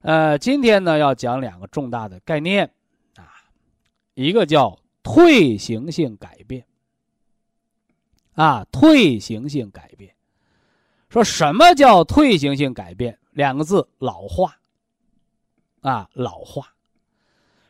[0.00, 2.68] 呃，今天呢要讲两个重大的概念
[3.14, 3.30] 啊，
[4.14, 4.76] 一个叫。
[5.06, 6.64] 退行性改变，
[8.34, 10.14] 啊，退行性改变，
[11.08, 13.18] 说什么叫退行性改变？
[13.30, 14.56] 两个字，老化。
[15.80, 16.68] 啊，老化，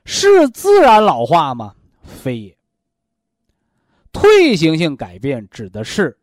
[0.04, 1.74] 是自然老化吗？
[2.02, 2.56] 非也。
[4.12, 6.16] 退行性改变指的是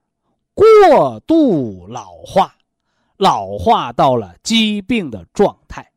[0.54, 2.56] 过度老化，
[3.18, 5.92] 老化到了疾病的状态。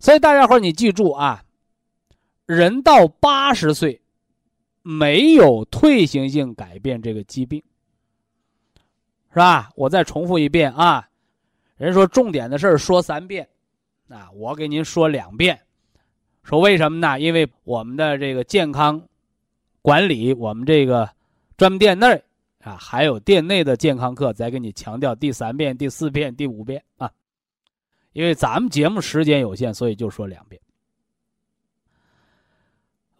[0.00, 1.44] 所以大家伙你记住啊。
[2.46, 4.00] 人到八十岁，
[4.90, 7.62] 没有退行性改变这个疾病，
[9.28, 9.70] 是吧？
[9.76, 11.06] 我再重复一遍啊，
[11.76, 13.46] 人说重点的事儿说三遍，
[14.08, 15.60] 啊，我给您说两遍，
[16.42, 17.20] 说为什么呢？
[17.20, 19.06] 因为我们的这个健康
[19.82, 21.06] 管理，我们这个
[21.58, 22.06] 专门店内
[22.62, 27.12] 啊，还有店内的健康课，再给你强调第三遍、第四遍、第五遍啊，
[28.14, 30.58] 因为咱们节目时间有限，所以就说两遍。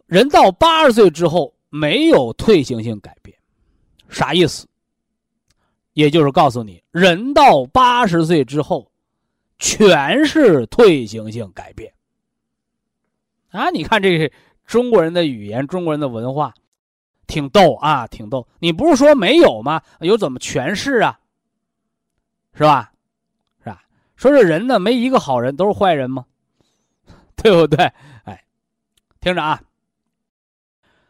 [0.07, 3.37] 人到八十岁之后没有退行性改变，
[4.09, 4.67] 啥意思？
[5.93, 8.89] 也就是告诉你，人到八十岁之后，
[9.57, 11.93] 全是退行性改变。
[13.49, 14.31] 啊，你看这个
[14.65, 16.53] 中国人的语言，中国人的文化，
[17.27, 18.47] 挺逗啊，挺逗。
[18.59, 19.81] 你不是说没有吗？
[19.99, 21.19] 有怎么全是啊？
[22.53, 22.93] 是吧？
[23.63, 23.83] 是吧？
[24.15, 26.25] 说这人呢，没一个好人，都是坏人吗？
[27.35, 27.91] 对不对？
[28.23, 28.45] 哎，
[29.19, 29.61] 听着啊。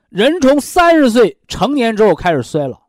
[0.10, 2.82] 人从三十岁成年之后开始衰老，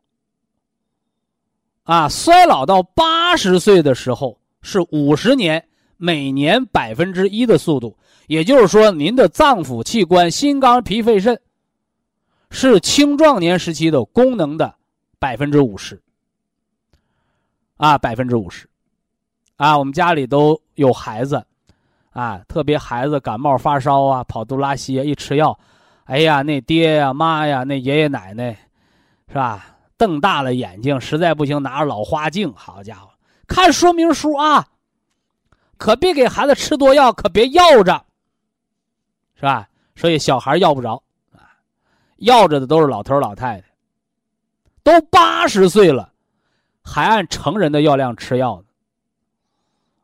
[1.83, 5.63] 啊，衰老到八十岁的时候是五十年，
[5.97, 11.39] 每年百分之一的速度，也就是说，您的脏腑器官、心肝脾肺肾，
[12.49, 14.73] 是青壮年时期的功能的
[15.19, 16.01] 百分之五十，
[17.77, 18.67] 啊，百分之五十，
[19.57, 21.45] 啊，我们家里都有孩子，
[22.09, 25.55] 啊，特别孩子感冒发烧啊，跑肚拉稀啊，一吃药。
[26.11, 28.51] 哎呀，那爹呀、妈呀、那爷爷奶奶，
[29.29, 29.77] 是吧？
[29.95, 33.09] 瞪大了眼睛，实在不行拿着老花镜，好家伙，
[33.47, 34.67] 看说明书啊！
[35.77, 38.03] 可别给孩子吃多药，可别要着，
[39.35, 39.69] 是吧？
[39.95, 41.55] 所以小孩要不着啊，
[42.17, 43.67] 要着的都是老头老太太，
[44.83, 46.11] 都八十岁了，
[46.83, 48.65] 还按成人的药量吃药呢。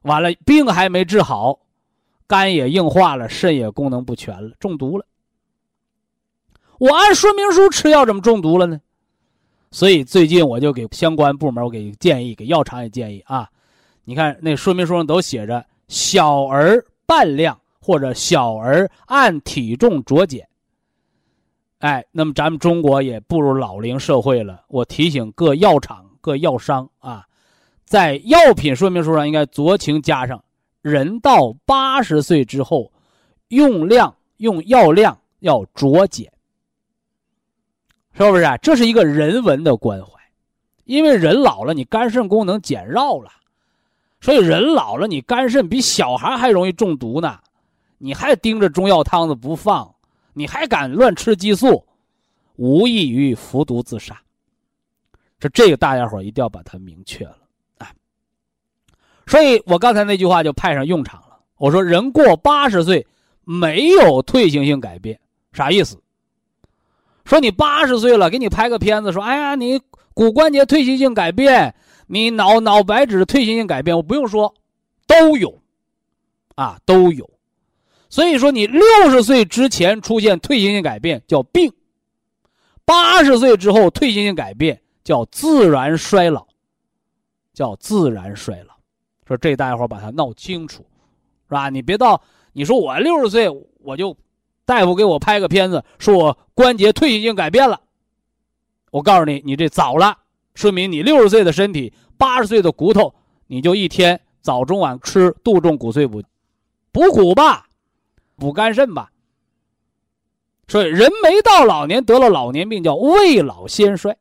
[0.04, 1.60] 完了，病还没治好，
[2.28, 5.06] 肝也硬化了，肾也功能不全了，中毒了。
[6.80, 8.80] 我按说明书吃药怎么中毒了呢？
[9.72, 13.50] 所以最近我就给相关部门我给建议，给药厂也建议啊。
[14.06, 20.48] 你看那说明书上都写着小儿半量或者小儿按体重酌减。
[21.80, 24.64] 哎，那么咱们中国也步入老龄社会了。
[24.68, 27.26] 我提醒各药厂、各药商啊，
[27.86, 30.44] 在药品说明书上应该酌情加上：
[30.82, 32.92] 人到八十岁之后，
[33.50, 36.32] 用量用药量要酌减，
[38.18, 38.46] 是不是？
[38.62, 40.12] 这是一个人文的关怀，
[40.86, 43.30] 因为人老了，你肝肾功能减弱了，
[44.20, 47.40] 所以人老了，你肝肾比小孩还容易中毒呢。
[48.00, 49.94] 你还盯着中药汤子不放。
[50.34, 51.84] 你还敢乱吃激素，
[52.58, 54.16] 无异于服毒自杀。
[55.40, 57.38] 这这个大家伙一定要把它明确了
[57.80, 57.92] 啊！
[59.26, 61.40] 所以我刚才那句话就派上用场了。
[61.58, 63.04] 我说人过八十岁
[63.46, 65.20] 没有退行性改变，
[65.54, 66.00] 啥意思？
[67.28, 69.80] 说你八十岁了，给你拍个片子，说哎呀，你
[70.14, 71.76] 骨关节退行性改变，
[72.08, 74.54] 你脑脑白质退行性改变，我不用说，
[75.06, 75.60] 都有，
[76.56, 77.30] 啊，都有。
[78.10, 81.70] 所以说，你六十岁之前出现退行性改变叫病，
[82.86, 86.48] 八十岁之后退行性改变叫自然衰老，
[87.54, 88.74] 叫自然衰老。
[89.28, 90.86] 说这大家伙把它闹清楚，
[91.50, 91.70] 是吧？
[91.70, 92.22] 你别到
[92.54, 94.16] 你说我六十岁我就
[94.68, 97.80] 大夫给我拍个片子说我关节退行性改变了，
[98.92, 100.18] 我告诉你，你这早了，
[100.56, 103.16] 说明你六十岁的身体，八十岁的骨头，
[103.48, 106.22] 你就一天早中晚吃杜仲骨碎补，
[106.92, 107.64] 补骨吧。
[108.36, 109.10] 补肝肾吧。
[110.68, 114.18] 所以人没到老年得了老年病叫未老先衰。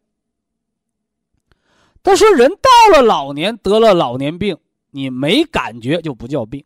[2.05, 4.57] 他说人到了老年得了老年病，
[4.93, 6.65] 你没感觉就不叫病，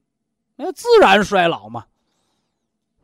[0.57, 1.87] 那自然衰老嘛，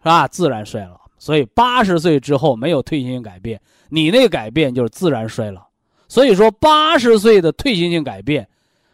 [0.06, 0.28] 吧？
[0.28, 1.00] 自然衰老。
[1.18, 5.66] 所以八十岁之后没有退行性改变，你那个改变就是自然衰老。
[6.08, 8.48] 所以说八十岁的退行性改变，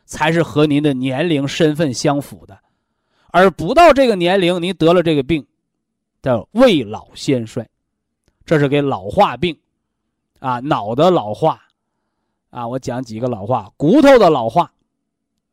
[0.06, 2.58] 才是和您的年龄身份相符的。
[3.30, 5.46] 而不到这个年龄，您得了这个病，
[6.22, 7.68] 叫未老先衰，
[8.44, 9.58] 这是给老化病，
[10.38, 11.60] 啊，脑的老化，
[12.50, 14.70] 啊，我讲几个老化，骨头的老化，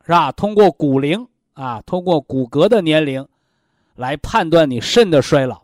[0.06, 0.32] 是吧？
[0.34, 3.26] 通过骨龄啊，通过骨骼的年龄，
[4.00, 5.62] 来判断你肾的衰老，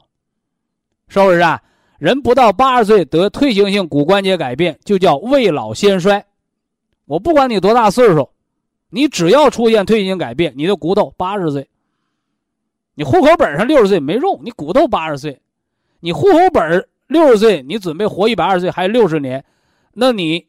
[1.07, 1.63] 是不是啊？
[1.97, 6.25] 人不到八十岁得退行性骨关节改变，就叫未老先衰。
[7.05, 8.29] 我不管你多大岁数，
[8.89, 11.69] 你只要出现退行性改变，你的骨头八十岁。
[12.95, 15.39] 你户口本上六十岁没用，你骨头八十岁，
[16.01, 19.45] 你户口本六十岁，你准备活一百二十岁，还有六十年，
[19.93, 20.45] 那你，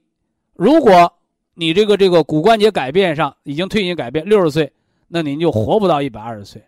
[0.55, 1.13] 如果
[1.55, 4.73] 你这个这个骨关节改变上已经退行改变，六十岁，
[5.07, 6.65] 那您就活不到一百二十岁，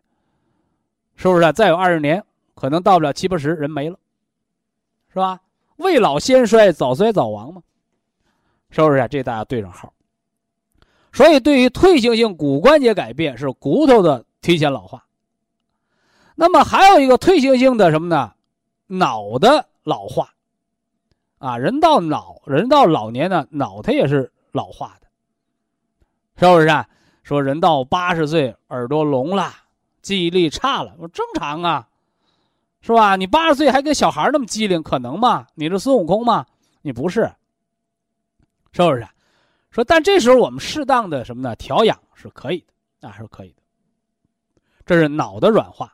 [1.18, 1.52] 是不是？
[1.52, 3.98] 再有二十年，可能到不了七八十，人没了，
[5.12, 5.40] 是吧？
[5.76, 7.60] 未老先衰，早衰早亡嘛，
[8.70, 9.06] 是不是？
[9.10, 9.92] 这大家对上号。
[11.12, 15.04] 所以，对于退行性骨关节改变，是骨头的提前老化。
[16.36, 18.32] 那么还有一个退行性的什么呢？
[18.86, 20.32] 脑的老化，
[21.38, 25.08] 啊，人到脑，人到老年呢，脑它也是老化的，
[26.36, 26.68] 是不是？
[26.68, 26.88] 啊？
[27.24, 29.52] 说人到八十岁，耳朵聋了，
[30.08, 31.86] 记忆力差了，我正常啊，
[32.80, 33.14] 是吧？
[33.16, 35.46] 你八十岁还跟小孩那么机灵，可能吗？
[35.54, 36.46] 你是孙悟空吗？
[36.80, 37.30] 你不是，
[38.72, 39.06] 是不是？
[39.70, 41.54] 说，但这时候我们适当的什么呢？
[41.56, 42.64] 调养是可以
[43.00, 43.56] 的，啊，是可以的。
[44.86, 45.92] 这是脑的软化。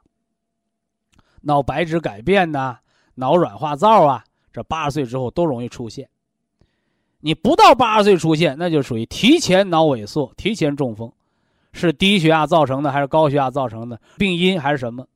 [1.40, 2.78] 脑白质改变呐，
[3.16, 4.22] 脑软化灶啊，
[4.52, 6.08] 这八十岁之后都容易出现。
[7.18, 11.12] 你不到八十岁出现，那就属于提前脑萎缩、提前中风，
[11.74, 14.00] 是低血压造成的还是高血压造成的？
[14.16, 15.06] 病因还是什么？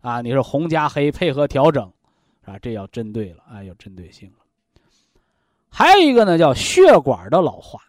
[0.00, 1.92] 啊，你是红加黑配合调整，
[2.44, 4.36] 啊，这要针对了啊，有针对性了。
[5.68, 7.80] 还有一个呢，叫血管的老化，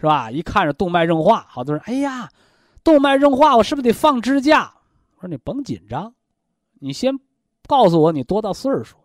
[0.00, 0.30] 是吧？
[0.30, 2.28] 一看着动脉硬化，好多人，哎呀，
[2.82, 4.72] 动脉硬化，我是不是得放支架？
[5.16, 6.12] 我说你甭紧张。
[6.80, 7.16] 你先
[7.68, 8.96] 告诉我你多大岁数？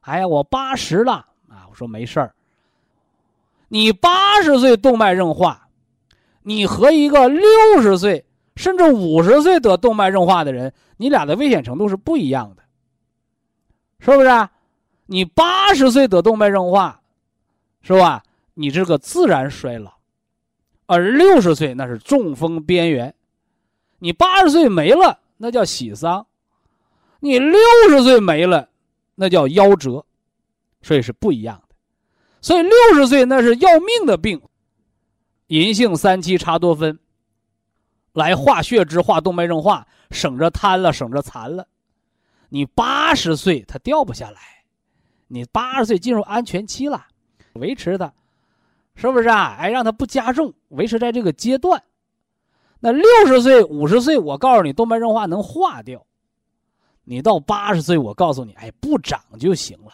[0.00, 1.12] 哎呀，我八十了
[1.48, 1.66] 啊！
[1.70, 2.34] 我说没事儿。
[3.68, 5.67] 你八十岁动脉硬化，
[6.48, 8.24] 你和一个六十岁
[8.56, 12.62] 甚至五十岁得动脉硬化的人，你俩的危险程度是不一样的，
[14.00, 14.50] 是不是啊？
[15.04, 17.02] 你八十岁得动脉硬化，
[17.82, 18.22] 是吧？
[18.54, 19.92] 你这个自然衰老，
[20.86, 23.14] 而六十岁那是中风边缘，
[23.98, 26.26] 你八十岁没了，那叫喜丧。
[27.20, 27.58] 你六
[27.90, 28.70] 十岁没了，
[29.16, 30.02] 那叫夭折，
[30.80, 31.74] 所以是不一样的。
[32.40, 34.40] 所以六十岁那是要命的病，
[35.48, 36.98] 银杏三七茶多酚，
[38.12, 41.66] 来化血脂、化动脉硬化，省着瘫了，省着残了。
[42.50, 44.40] 你八十岁它掉不下来，
[45.26, 47.06] 你八十岁进入安全期了，
[47.54, 48.12] 维持它，
[48.94, 49.56] 是不是啊？
[49.58, 51.82] 哎，让它不加重，维持在这个阶段。
[52.80, 56.04] 那六十岁、五十岁，我告诉你，动脉硬化能化掉。
[57.04, 59.92] 你到八十岁，我告诉你，哎，不长就行了，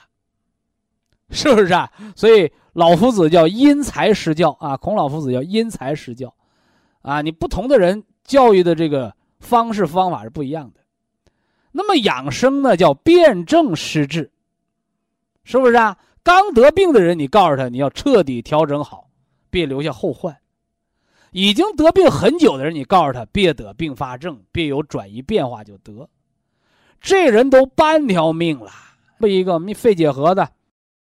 [1.30, 1.90] 是不是啊？
[2.14, 6.32] 所以老夫子叫因材施教啊，孔老夫子叫因材施教，
[7.02, 10.80] 啊，你不同的人教育的这个方式方法是不一样的。
[11.72, 14.30] 那么养生呢，叫辨证施治，
[15.42, 15.98] 是不是啊？
[16.22, 19.08] 刚得病的人，你告诉他你要彻底调整好，
[19.50, 20.32] 别留下后患；
[21.32, 26.08] 已经得病很久的人，你告诉他别得并发症，别有转移变化就得。
[27.00, 28.70] 这人都半条命了，
[29.18, 30.48] 不一个肺结核的，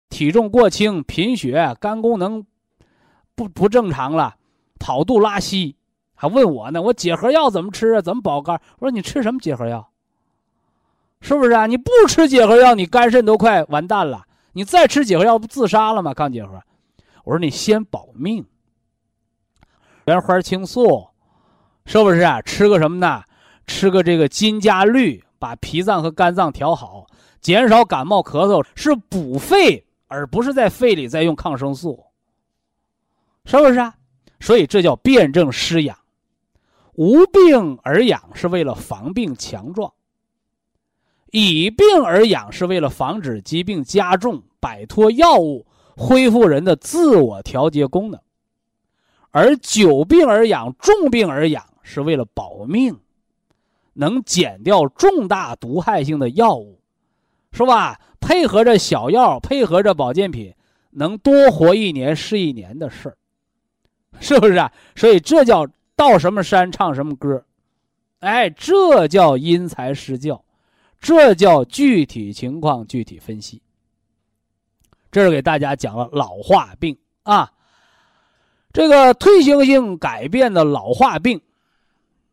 [0.09, 2.45] 体重过轻、贫血、肝功能
[3.35, 4.35] 不不正常了，
[4.79, 5.75] 跑肚拉稀，
[6.15, 8.01] 还问我呢，我解核药怎么吃啊？
[8.01, 8.59] 怎么保肝？
[8.79, 9.89] 我说你吃什么解核药？
[11.21, 11.65] 是不是啊？
[11.65, 16.13] 你不吃解核药，你肝肾都快完蛋了，你再吃解核药不自杀了吗？
[16.13, 16.61] 抗结核，
[17.23, 18.45] 我说你先保命。
[20.05, 21.07] 原花青素，
[21.85, 22.41] 是不是啊？
[22.41, 23.23] 吃个什么呢？
[23.67, 25.23] 吃个这个金加绿。
[25.41, 27.07] 把脾脏和肝脏调好，
[27.39, 32.03] 减少感冒咳嗽，是补肺，而不是在肺里在用抗生素，
[33.45, 33.95] 是不是啊？
[34.41, 35.97] 所以这叫辨证施养，
[36.95, 39.93] 无病而养是为了防病强壮，
[41.31, 48.19] 以病而养是为了防止疾病加重，摆脱药物，恢复人的自我调节功能，
[49.31, 52.99] 而久病而养、重病而养是为了保命。
[53.93, 56.78] 能减掉重大毒害性的药物，
[57.51, 57.99] 是吧？
[58.19, 60.53] 配合着小药，配合着保健品，
[60.91, 63.17] 能多活一年是一年的事儿，
[64.19, 64.71] 是不是啊？
[64.95, 67.43] 所以这叫到什么山唱什么歌，
[68.19, 70.43] 哎，这叫因材施教，
[70.99, 73.61] 这叫具体情况具体分析。
[75.11, 77.51] 这是给大家讲了老化病啊，
[78.71, 81.41] 这个退行性改变的老化病。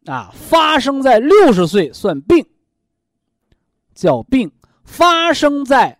[0.04, 2.46] 啊，发生在六十岁算病，
[3.92, 4.48] 叫病；
[4.86, 5.98] 发生在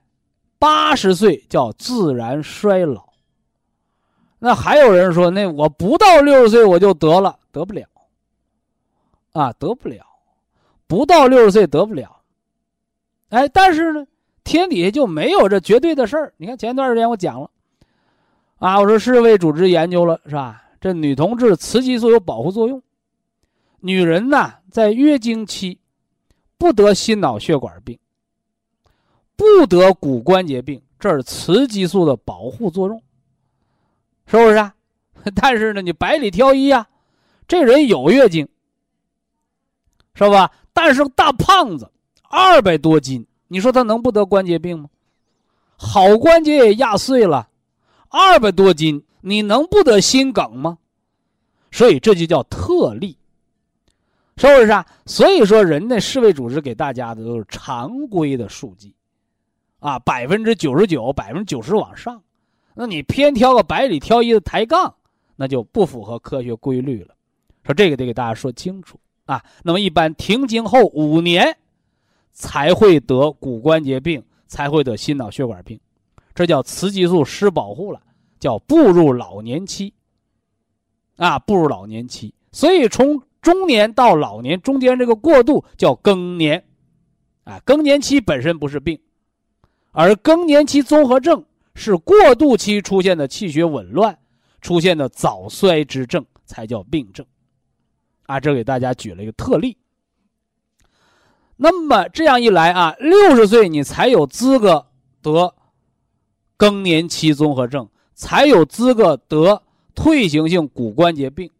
[0.59, 3.05] 八十岁叫自然衰老。
[4.39, 7.87] 那还有人说，那我不到六十岁我就得了，得不了。
[9.32, 10.03] 啊，得不了，
[10.87, 12.16] 不到六十岁得不了。
[13.28, 14.07] 哎，但是呢，
[14.45, 16.32] 天底下就没有这绝对的事儿。
[16.39, 17.51] 你看前段时间我讲了，
[18.59, 20.62] 啊，我说世卫组织研究了，是吧？
[20.80, 22.80] 这女同志雌激素有保护作用。
[23.80, 25.78] 女人呢，在月经期
[26.57, 27.99] 不得心脑血管病，
[29.37, 33.03] 不得骨关节病，这是雌激素的保护作用，
[34.26, 34.74] 是不是啊？
[35.34, 36.87] 但是呢，你百里挑一呀，
[37.47, 38.49] 这人有月经，
[40.14, 40.51] 是吧？
[40.72, 41.91] 但是大胖子，
[42.22, 44.89] 二百多斤，你说他能不得关节病吗？
[45.76, 47.49] 好关节也压碎了，
[48.09, 50.78] 二百多斤，你能不得心梗吗？
[51.70, 53.18] 所以这就叫特例。
[54.39, 54.87] 是不是啊？
[55.07, 58.95] 所以说，人的世卫组织给大家的都是常规的数据，
[59.87, 62.20] 啊，百分之九十九、百分之九十往上，
[62.74, 64.93] 那你偏挑个百里挑一的抬杠，
[65.37, 67.14] 那就不符合科学规律了。
[67.62, 69.41] 说这个得给大家说清楚啊。
[69.62, 71.57] 那么一般停经后五年，
[72.32, 75.78] 才会得骨关节病，才会得心脑血管病，
[76.34, 78.01] 这叫雌激素失保护了，
[78.41, 79.95] 叫步入老年期。
[81.14, 86.64] 啊，步入老年期，所以从中年到老年中间这个过渡叫更年，
[87.45, 88.99] 啊，更年期本身不是病，
[89.99, 91.42] 而更年期综合症
[91.74, 94.18] 是过渡期出现的气血紊乱，
[94.61, 97.24] 出现的早衰之症才叫病症，
[98.26, 99.78] 啊，这给大家举了一个特例。
[101.57, 104.86] 那么这样一来啊，六十岁你才有资格
[105.22, 105.55] 得
[106.59, 109.62] 更年期综合症，才有资格得
[109.94, 111.51] 退行性骨关节病，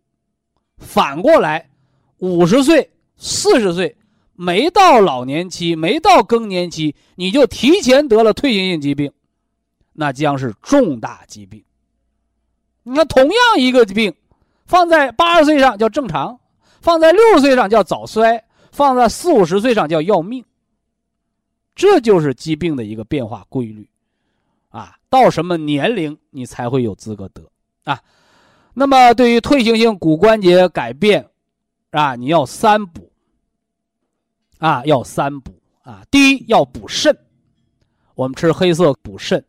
[0.77, 1.71] 反过来。
[2.19, 3.97] 五十岁、四十岁，
[4.37, 9.13] 没到老年期，没到更年期，你就提前得了退行性疾病，
[9.93, 11.65] 那将是重大疾病。
[12.83, 14.15] 你看，同样一个病，
[14.65, 16.39] 放在八十岁上叫正常，
[16.81, 20.45] 放在六十岁上叫早衰，放在四五十岁上叫要命。
[21.75, 23.89] 这就是疾病的一个变化规律，
[24.69, 27.43] 啊，到什么年龄你才会有资格得
[27.85, 28.01] 啊？
[28.75, 31.29] 那么，对于退行性骨关节改变。
[31.93, 33.06] 啊，你要三补。
[34.59, 35.53] 啊，要三补
[35.83, 36.03] 啊！
[36.11, 37.17] 第一要补肾，
[38.15, 39.45] 我们吃黑色补肾，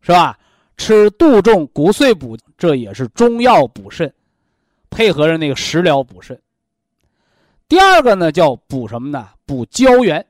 [0.00, 0.38] 是吧？
[0.76, 4.12] 吃杜仲、骨碎补，这也是中药补肾，
[4.90, 6.40] 配合着那个食疗补肾。
[7.68, 9.28] 第二个呢，叫补什么呢？
[9.44, 10.24] 补胶原，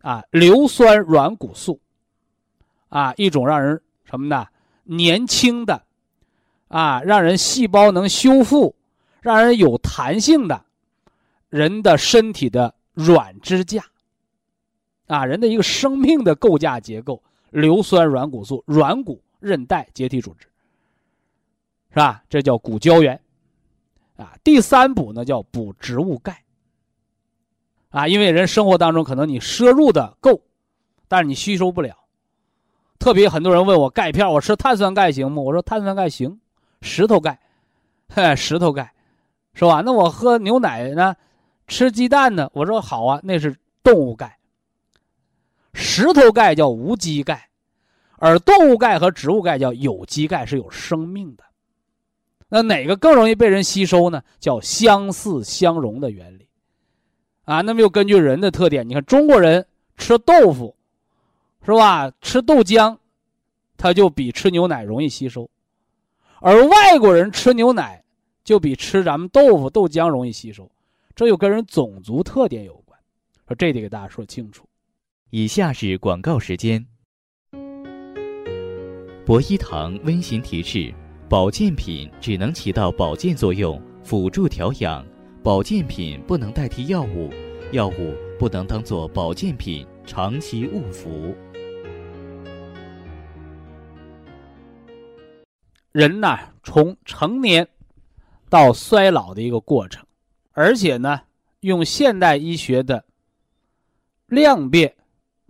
[0.00, 1.80] 啊，硫酸软骨素，
[2.88, 4.46] 啊，一种让人什么呢？
[4.84, 5.82] 年轻的，
[6.68, 8.74] 啊，让人细胞能修复。
[9.20, 10.64] 让人有弹性的，
[11.48, 13.84] 人的身体的软支架，
[15.06, 20.46] 啊，人的一个生命的构架结构，硫酸软骨素、软骨、韧带、结缔组织，
[21.90, 22.22] 是吧？
[22.28, 23.20] 这叫骨胶原。
[24.16, 26.42] 啊，第三补呢叫补植物钙。
[27.88, 30.42] 啊，因为人生活当中可能你摄入的够，
[31.08, 31.96] 但是你吸收不了。
[32.98, 35.42] 特别很多人问我钙片，我吃碳酸钙行吗？
[35.42, 36.40] 我说碳酸钙行，
[36.82, 37.40] 石头钙，
[38.08, 38.92] 嘿， 石头钙，
[39.54, 39.82] 是吧？
[39.84, 41.16] 那我喝牛奶呢，
[41.72, 42.50] 吃鸡蛋呢？
[42.52, 44.36] 我说好啊，那是动物钙。
[45.72, 47.48] 石头钙叫无机钙，
[48.18, 51.42] 而动物钙和植物钙叫有机钙，是有生命的。
[52.50, 54.22] 那哪个更容易被人吸收呢？
[54.38, 56.46] 叫相似相融的原理。
[57.44, 59.66] 啊，那么又根据人的特点，你看中国人
[59.96, 60.76] 吃豆腐，
[61.64, 62.12] 是吧？
[62.20, 62.98] 吃豆浆，
[63.78, 65.48] 它就比吃牛奶容易吸收；
[66.42, 68.04] 而外国人吃牛奶，
[68.44, 70.70] 就比吃咱们豆腐、豆浆容易吸收。
[71.14, 72.98] 这又跟人种族特点有关，
[73.46, 74.66] 说这得给大家说清楚。
[75.30, 76.86] 以下是广告时间。
[79.24, 80.92] 博一堂温馨提示：
[81.28, 85.06] 保健品只能起到保健作用，辅助调养。
[85.42, 87.30] 保健品不能代替药物，
[87.72, 91.34] 药物不能当做保健品长期误服。
[95.92, 97.68] 人呐，从成年
[98.48, 100.06] 到衰老的一个过程，
[100.52, 101.20] 而且呢，
[101.60, 103.04] 用现代医学的
[104.26, 104.94] 量变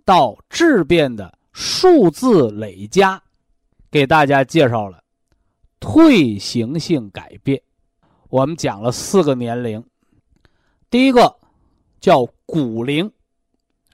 [0.05, 3.21] 到质变的数字累加，
[3.91, 5.03] 给大家介绍了
[5.79, 7.61] 退行性改变。
[8.29, 9.83] 我们讲了四个年龄，
[10.89, 11.35] 第一个
[11.99, 13.05] 叫骨龄，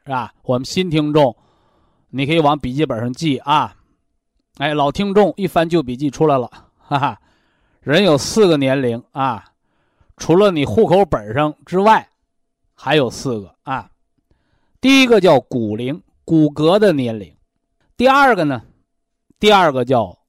[0.06, 0.34] 是吧？
[0.44, 1.36] 我们新听众，
[2.10, 3.76] 你可以往笔记本上记啊。
[4.58, 7.22] 哎，老听众一翻旧笔记出来了，哈哈。
[7.82, 9.44] 人有四个年龄啊，
[10.20, 12.08] 除了你户口本上之外，
[12.76, 13.90] 还有四个啊。
[14.80, 17.34] 第一个叫骨龄，骨骼的年龄；
[17.98, 18.62] 第二个呢，
[19.40, 20.20] 第二个叫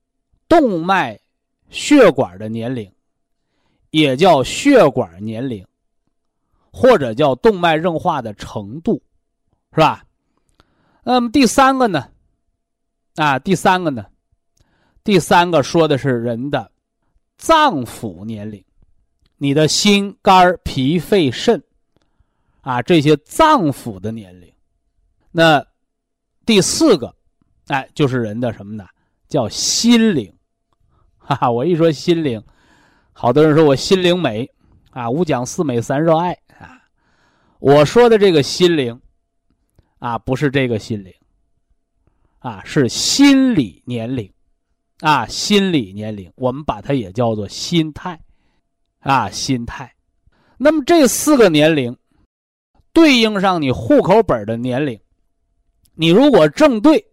[0.49, 1.21] 动脉
[1.69, 2.91] 血管的年龄。
[3.93, 5.67] 也叫血管年龄，
[6.71, 9.03] 或者叫动脉硬化的程度，
[9.73, 10.05] 是吧？
[11.03, 12.09] 那么第三个呢？
[13.17, 14.07] 啊，第三个呢？
[15.03, 16.71] 第三个说的是人的
[17.37, 18.65] 脏腑年龄，
[19.43, 21.63] 你的心、肝、脾、肺、肾，
[22.61, 24.53] 啊，这些脏腑的年龄。
[25.31, 25.67] 那
[26.45, 27.17] 第四个，
[27.69, 28.87] 哎，就是人的什么呢？
[29.29, 30.31] 叫心灵，
[31.17, 31.51] 哈哈！
[31.51, 32.43] 我一说心灵。
[33.15, 34.47] 好多人说我心灵美，
[34.91, 36.83] 啊，五讲四美三热爱啊。
[37.61, 39.01] 我说的这个心灵，
[40.01, 41.15] 啊，不是这个心灵，
[42.41, 44.31] 啊，是心理年龄，
[44.99, 48.21] 啊，心理年龄，我们把它也叫做心态，
[49.01, 49.95] 啊，心态。
[50.57, 51.97] 那么这四个年龄，
[52.93, 55.01] 对应上你户口本的年龄，
[55.95, 57.07] 你如果正对，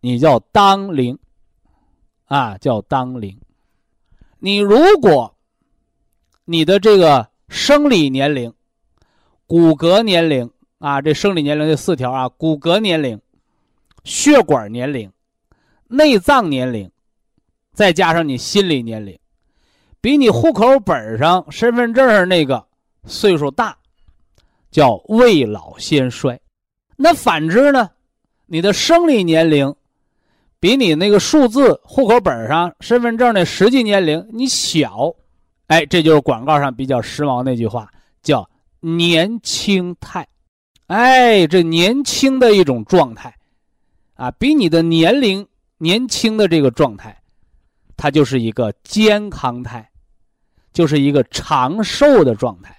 [0.00, 1.18] 你叫当龄，
[2.26, 3.40] 啊，叫当龄。
[4.38, 5.36] 你如果
[6.44, 8.54] 你的这个生理年龄、
[9.46, 10.48] 骨骼年龄
[10.78, 13.20] 啊，这生理年龄这四条啊，骨骼年龄、
[14.04, 15.10] 血管年龄、
[15.88, 16.88] 内脏年龄，
[17.72, 19.18] 再加上你心理年龄，
[20.00, 22.64] 比你户口本上、身份证上那个
[23.04, 23.76] 岁数大，
[24.70, 26.40] 叫未老先衰。
[26.96, 27.90] 那反之呢，
[28.46, 29.74] 你的生理年龄。
[30.60, 35.14] 比你那个数字户口本上、身份证的实际年龄你小，
[35.68, 37.88] 哎，这就是广告上比较时髦那句话，
[38.24, 40.26] 叫年轻态。
[40.88, 43.32] 哎，这年轻的一种状态，
[44.14, 45.46] 啊，比你的年龄
[45.76, 47.17] 年轻的这个状态，
[47.98, 49.86] 它就是一个健康态，
[50.72, 52.74] 就是一个长寿的状态。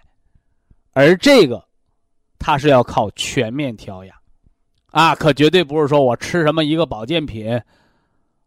[0.93, 1.63] 而这个，
[2.39, 4.15] 它是要靠全面调养。
[4.91, 7.61] 啊，可绝对不是说我吃什么一个保健品，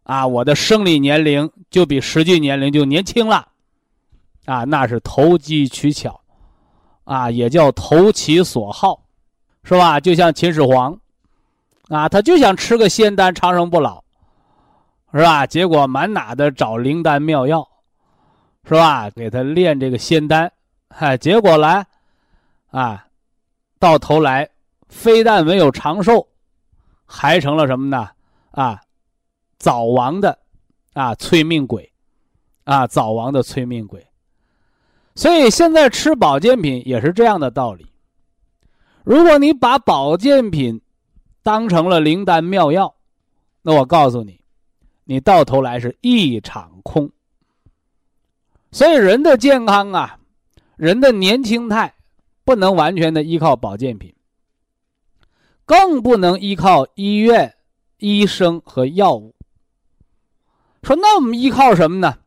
[0.03, 3.47] 啊，我的生理年龄就比实际年龄就年轻了，
[4.43, 6.19] 啊，那是投机取巧，
[7.05, 9.05] 啊，也叫投其所好，
[9.63, 10.01] 是吧？
[10.01, 10.99] 就像秦始皇，
[11.87, 14.02] 啊，他就想吃个仙丹长生不老，
[15.13, 15.45] 是吧？
[15.45, 17.65] 结果满哪的找灵丹妙药，
[18.65, 19.09] 是吧？
[19.11, 20.51] 给他炼这个仙丹，
[20.89, 21.85] 嗨，结果来，
[22.71, 23.05] 啊，
[23.79, 24.49] 到头来
[24.89, 26.27] 非但没有长寿。
[27.05, 28.09] 还成了什么呢？
[28.51, 28.81] 啊，
[29.59, 30.39] 早亡的，
[30.93, 31.93] 啊，催命鬼，
[32.63, 34.03] 啊，早亡的催命鬼。
[35.13, 37.85] 所以现在吃保健品也是这样的道理。
[39.03, 40.81] 如果你把保健品
[41.43, 42.95] 当成了灵丹妙药，
[43.61, 44.42] 那我告诉你，
[45.05, 47.11] 你到头来是一场空。
[48.71, 50.19] 所以人的健康啊，
[50.75, 51.93] 人的年轻态，
[52.43, 54.13] 不能完全的依靠保健品。
[55.65, 57.55] 更不能依靠医院、
[57.97, 59.33] 医生和药物。
[60.81, 62.17] 说那我们依靠什么呢？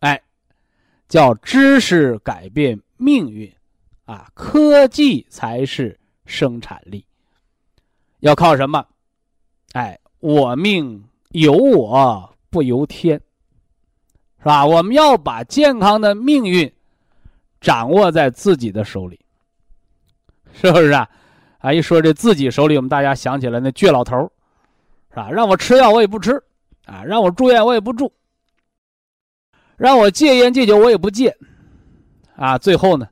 [0.00, 0.22] 哎，
[1.08, 3.50] 叫知识改变命运，
[4.04, 7.06] 啊，科技才是生产力。
[8.20, 8.86] 要靠什么？
[9.72, 11.02] 哎，我命
[11.34, 13.20] 由我不由天，
[14.38, 14.64] 是吧？
[14.64, 16.72] 我们要把健康的命运
[17.60, 19.18] 掌握在自己的手里，
[20.52, 21.08] 是不是啊？
[21.58, 24.16] 啊，一说这自己手里，我们大家想起来那倔老头
[25.10, 25.28] 是吧？
[25.28, 26.40] 让我吃药我也不吃，
[26.86, 28.12] 啊，让我住院我也不住，
[29.76, 31.36] 让我戒烟戒酒我也不戒，
[32.36, 33.08] 啊，最后呢，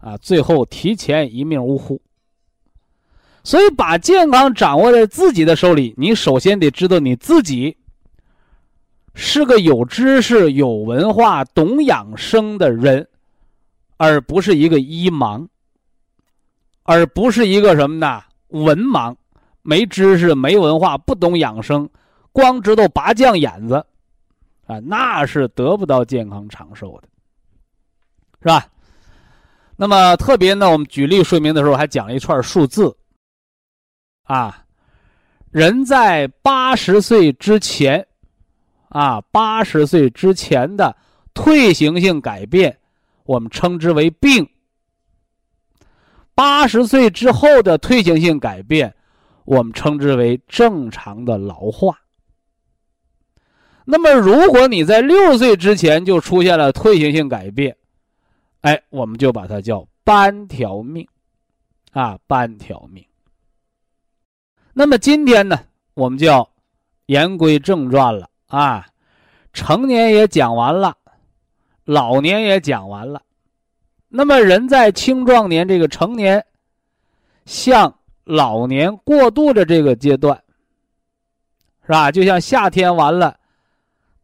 [0.00, 2.00] 啊，最后提前一命呜呼。
[3.44, 7.76] 所以，把健康掌握在自己的手里，你首先得知道你自己
[9.14, 13.06] 是个有知识、有文化、懂养生的人，
[13.96, 15.44] 而不是一个医盲，
[16.84, 18.22] 而不是一个什么呢？
[18.48, 19.14] 文盲，
[19.62, 21.88] 没知识、没文化、不懂养生，
[22.30, 23.74] 光知道拔将眼子，
[24.66, 27.08] 啊，那是得不到健康长寿的，
[28.40, 28.66] 是吧？
[29.74, 32.96] 那么，特别呢，我们举例说明的时候，还讲了一串数字。
[34.32, 34.64] 啊，
[35.50, 38.06] 人在八十岁之前，
[38.88, 40.96] 啊，八十岁之前的
[41.34, 42.78] 退行性改变，
[43.24, 44.46] 我们称之为病；
[46.34, 48.94] 八十岁之后的退行性改变，
[49.44, 51.98] 我们称之为正常的老化。
[53.84, 57.76] 那么，如果你在六十岁之前就出现了退行性改变，
[58.62, 61.06] 哎，我们就把它叫半条命，
[61.90, 63.04] 啊，半条命。
[64.72, 65.58] 那么今天呢，
[65.94, 66.48] 我们就要
[67.06, 68.86] 言归正传了啊。
[69.52, 70.96] 成年也讲完了，
[71.84, 73.20] 老年也讲完了。
[74.08, 76.42] 那么人在青壮年这个成年
[77.44, 77.94] 向
[78.24, 80.42] 老年过渡的这个阶段，
[81.82, 82.10] 是吧？
[82.10, 83.38] 就像夏天完了，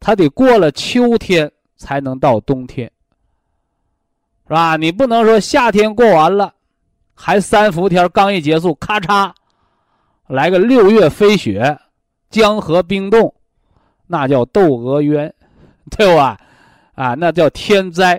[0.01, 2.91] 他得过了秋天才能到冬天，
[4.47, 4.77] 是吧？
[4.77, 6.55] 你不能说夏天过完了，
[7.15, 9.31] 还三伏天刚一结束，咔嚓。
[10.29, 11.79] 来个六月飞雪，
[12.31, 13.35] 江河冰冻，
[14.07, 15.35] 那叫窦娥冤，
[15.91, 16.39] 对吧？
[16.95, 18.15] 啊，那叫天灾，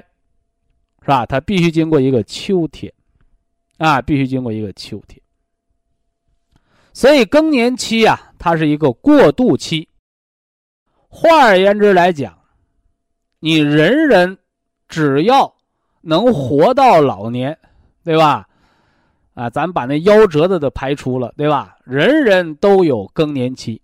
[1.01, 1.25] 是吧？
[1.25, 2.91] 它必须经过一个秋天，
[3.77, 5.21] 啊，必须经过一个秋天。
[6.93, 9.87] 所以更年期啊，它是一个过渡期。
[11.07, 12.37] 换而言之来讲，
[13.39, 14.37] 你人人
[14.87, 15.55] 只要
[16.01, 17.55] 能活到老年，
[18.03, 18.48] 对吧？
[19.39, 21.77] 啊，咱把那夭折的都排除了，对吧？
[21.85, 23.81] 人人都有更年期，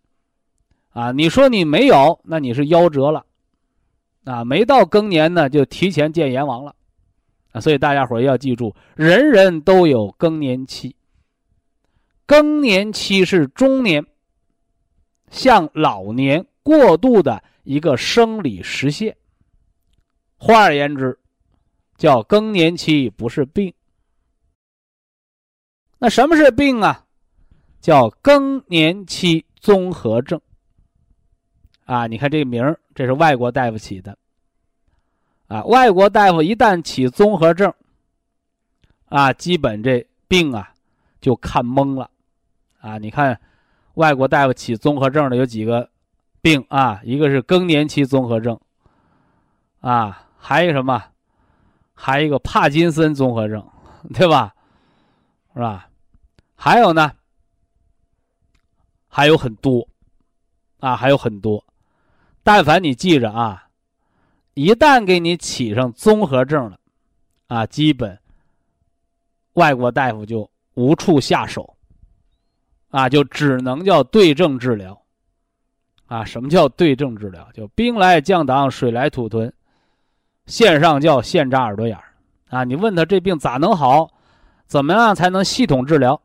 [0.89, 3.25] 啊，你说你没有，那你是夭折了，
[4.25, 6.75] 啊，没到更年呢，就提前见阎王了，
[7.53, 10.93] 啊，所以大家伙要记住，人人都有更年期。
[12.25, 14.05] 更年期是中年
[15.29, 19.15] 向老年过渡的一个生理实现。
[20.35, 21.17] 换而言之，
[21.95, 23.73] 叫更年期不是病。
[26.05, 27.03] 那什么是病啊？
[27.81, 30.39] 叫更年期综合症。
[31.85, 34.15] 啊，你看这名儿，这是外国大夫起的。
[35.47, 37.73] 啊，外国大夫一旦起综合症，
[39.05, 40.71] 啊，基本这病啊
[41.19, 42.11] 就看懵了。
[42.81, 43.41] 啊，你看
[43.95, 45.89] 外国大夫起综合症的有几个
[46.39, 47.01] 病啊？
[47.03, 48.59] 一个是更年期综合症，
[49.81, 51.03] 啊，还有什么？
[51.95, 53.67] 还有一个帕金森综合症，
[54.13, 54.53] 对吧？
[55.55, 55.89] 是吧？
[56.55, 57.11] 还有呢？
[59.07, 59.87] 还有很多，
[60.79, 61.63] 啊，还有很多。
[62.43, 63.67] 但凡你记着啊，
[64.55, 66.77] 一旦给你起上综合症了，
[67.47, 68.19] 啊，基本
[69.53, 71.75] 外国大夫就无处下手，
[72.89, 75.01] 啊，就只能叫对症治疗。
[76.07, 77.49] 啊，什么叫对症治疗？
[77.53, 79.51] 就兵来将挡，水来土屯，
[80.45, 82.13] 线上叫线扎耳朵眼儿。
[82.49, 84.11] 啊，你问他这病咋能好？
[84.67, 86.21] 怎么样才能系统治疗？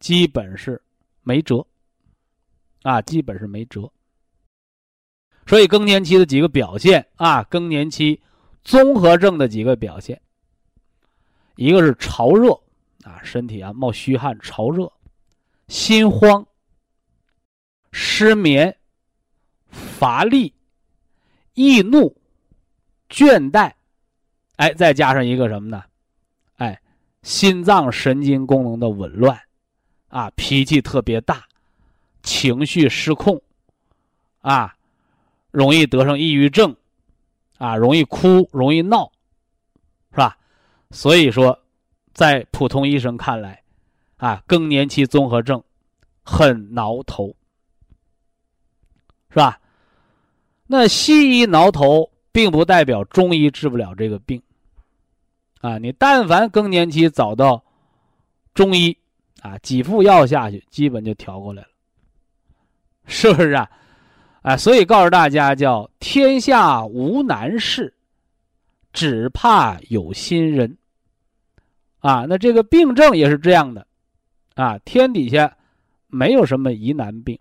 [0.00, 0.82] 基本是
[1.22, 1.64] 没辙，
[2.82, 3.90] 啊，基本是没辙。
[5.46, 8.20] 所以更年期的几个表现啊，更年期
[8.64, 10.20] 综合症的几个表现，
[11.54, 12.52] 一个是潮热
[13.04, 14.92] 啊，身体啊冒虚汗、潮热，
[15.68, 16.46] 心慌、
[17.92, 18.76] 失眠、
[19.68, 20.54] 乏力、
[21.54, 22.16] 易怒、
[23.08, 23.72] 倦怠，
[24.56, 25.84] 哎，再加上一个什么呢？
[26.56, 26.80] 哎
[27.22, 29.38] 心脏神经功能的紊乱，
[30.10, 31.44] 啊，脾气特别大，
[32.22, 33.40] 情绪失控，
[34.42, 34.76] 啊，
[35.50, 36.76] 容易得上抑郁症，
[37.56, 39.10] 啊，容易哭，容易闹，
[40.10, 40.36] 是吧？
[40.90, 41.58] 所以说，
[42.12, 43.62] 在普通医生看来，
[44.16, 45.62] 啊，更年期综合症
[46.22, 47.34] 很挠头，
[49.30, 49.60] 是吧？
[50.66, 54.42] 那西医挠头，并不代表中医治不了这个病。
[55.60, 57.62] 啊，你但凡更年期找到
[58.54, 58.96] 中医，
[59.40, 61.68] 啊，几副药下去，基本就调过来了，
[63.06, 63.70] 是不是啊？
[64.42, 67.94] 啊，所以告诉大家，叫天下无难事，
[68.92, 70.76] 只怕有心人。
[71.98, 73.86] 啊，那这个病症也是这样的，
[74.54, 75.56] 啊，天底下
[76.06, 77.38] 没有什么疑难病，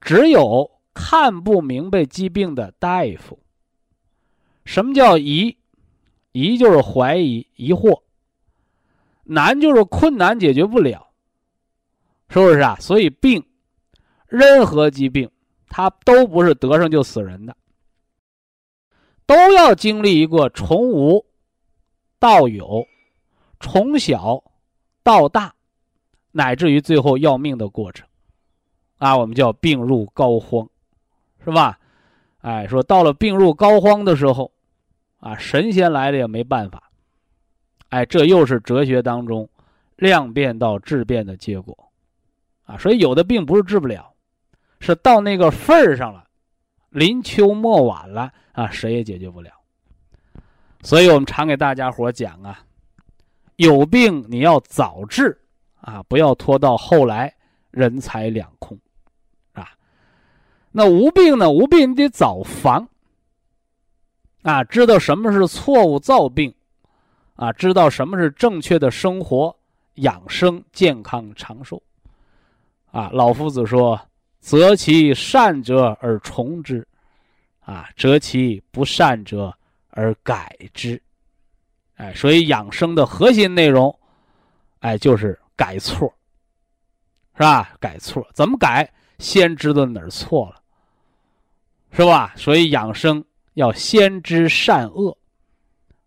[0.00, 3.38] 只有看不明白疾病的大夫。
[4.64, 5.56] 什么叫疑？
[6.32, 8.02] 疑就是怀疑、疑惑；
[9.24, 11.08] 难就是困难，解决不了，
[12.28, 12.76] 是不是啊？
[12.80, 13.44] 所以病，
[14.26, 15.30] 任何疾病，
[15.68, 17.56] 它都不是得上就死人的，
[19.26, 21.24] 都要经历一个从无
[22.18, 22.86] 到有。
[23.60, 24.44] 从小
[25.02, 25.54] 到大，
[26.32, 28.06] 乃至于最后要命的过程，
[28.98, 30.68] 啊，我们叫病入膏肓，
[31.42, 31.78] 是吧？
[32.42, 34.52] 哎，说到了病入膏肓的时候，
[35.20, 36.83] 啊，神仙来了也没办法。
[37.94, 39.48] 哎，这又是哲学当中
[39.94, 41.92] 量变到质变的结果，
[42.64, 44.12] 啊，所以有的病不是治不了，
[44.80, 46.24] 是到那个份儿上了，
[46.90, 49.52] 临秋末晚了啊，谁也解决不了。
[50.82, 52.58] 所以我们常给大家伙讲啊。
[53.54, 55.38] 有病你要早治，
[55.80, 57.32] 啊，不要拖到后来
[57.70, 58.76] 人财两空，
[59.52, 59.68] 啊。
[60.72, 61.48] 那无病呢？
[61.48, 62.88] 无病你得早防，
[64.42, 66.52] 啊，知道什么是错误造病，
[67.34, 69.54] 啊，知道什么是正确的生活
[69.94, 71.82] 养生健康长寿，
[72.90, 73.10] 啊。
[73.12, 74.00] 老夫子说
[74.40, 76.86] ：“择其善者而从之，
[77.60, 79.52] 啊，择其不善者
[79.90, 81.00] 而改之。”
[81.96, 83.96] 哎，所以养生的核心内容，
[84.80, 86.12] 哎，就是改错，
[87.36, 87.72] 是吧？
[87.80, 88.88] 改错怎么改？
[89.18, 90.60] 先知道哪儿错了，
[91.92, 92.32] 是吧？
[92.36, 93.24] 所以养生
[93.54, 95.16] 要先知善恶，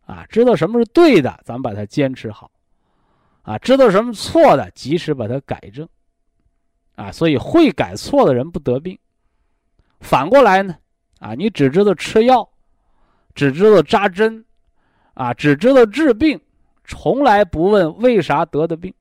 [0.07, 2.49] 啊，知道什么是对的，咱们把它坚持好，
[3.43, 5.87] 啊，知道什么错的，及时把它改正，
[6.95, 8.97] 啊，所以会改错的人不得病。
[9.99, 10.75] 反过来呢，
[11.19, 12.49] 啊，你只知道吃药，
[13.35, 14.43] 只知道扎针。
[15.19, 16.39] 啊，只知道治病，
[16.85, 18.93] 从来不问为啥得的病，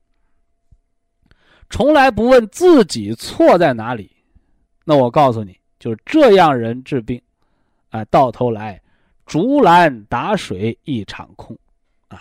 [1.69, 4.09] 从来不问自己错在哪里。
[4.83, 7.21] 那我告诉你，就是这样人治病，
[7.89, 8.81] 啊，到头来
[9.27, 11.55] 竹篮打水一场空，
[12.07, 12.19] 啊。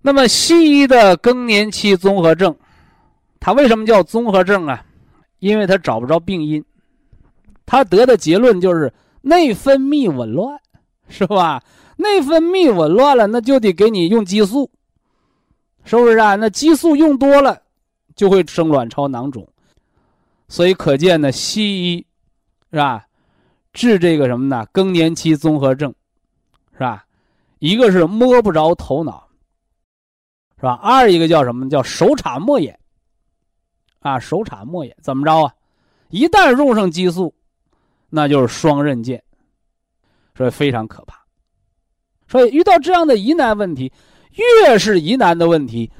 [0.00, 2.56] 那么西医的更年期综合症，
[3.38, 4.82] 它为什么叫综合症啊？
[5.40, 6.64] 因为它找不着病因，
[7.66, 10.56] 他得的结论就是内分泌紊乱，
[11.08, 11.60] 是吧？
[11.96, 14.70] 内分泌紊乱了，那就得给你用激素，
[15.84, 16.36] 是不是啊？
[16.36, 17.60] 那激素用多了，
[18.14, 19.48] 就会生卵巢囊肿。
[20.48, 22.06] 所以可见呢，西医
[22.70, 23.06] 是吧，
[23.72, 24.66] 治这个什么呢？
[24.72, 25.94] 更年期综合症，
[26.72, 27.04] 是吧？
[27.58, 29.26] 一个是摸不着头脑，
[30.56, 30.72] 是吧？
[30.82, 31.68] 二一个叫什么？
[31.70, 32.78] 叫手插莫眼，
[34.00, 35.54] 啊，手插莫眼怎么着啊？
[36.08, 37.34] 一旦用上激素，
[38.10, 39.22] 那就是双刃剑，
[40.36, 41.22] 所以非常可怕。
[42.28, 43.92] 所以遇到这样的疑难问题，
[44.34, 45.90] 越是疑难的问题，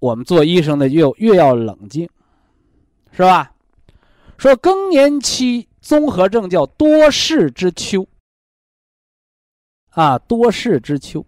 [0.00, 2.08] 我们做医生的越越要冷静，
[3.12, 3.52] 是吧？
[4.38, 8.06] 说更年期综合症叫多事之秋，
[9.88, 11.24] 啊，多事之秋，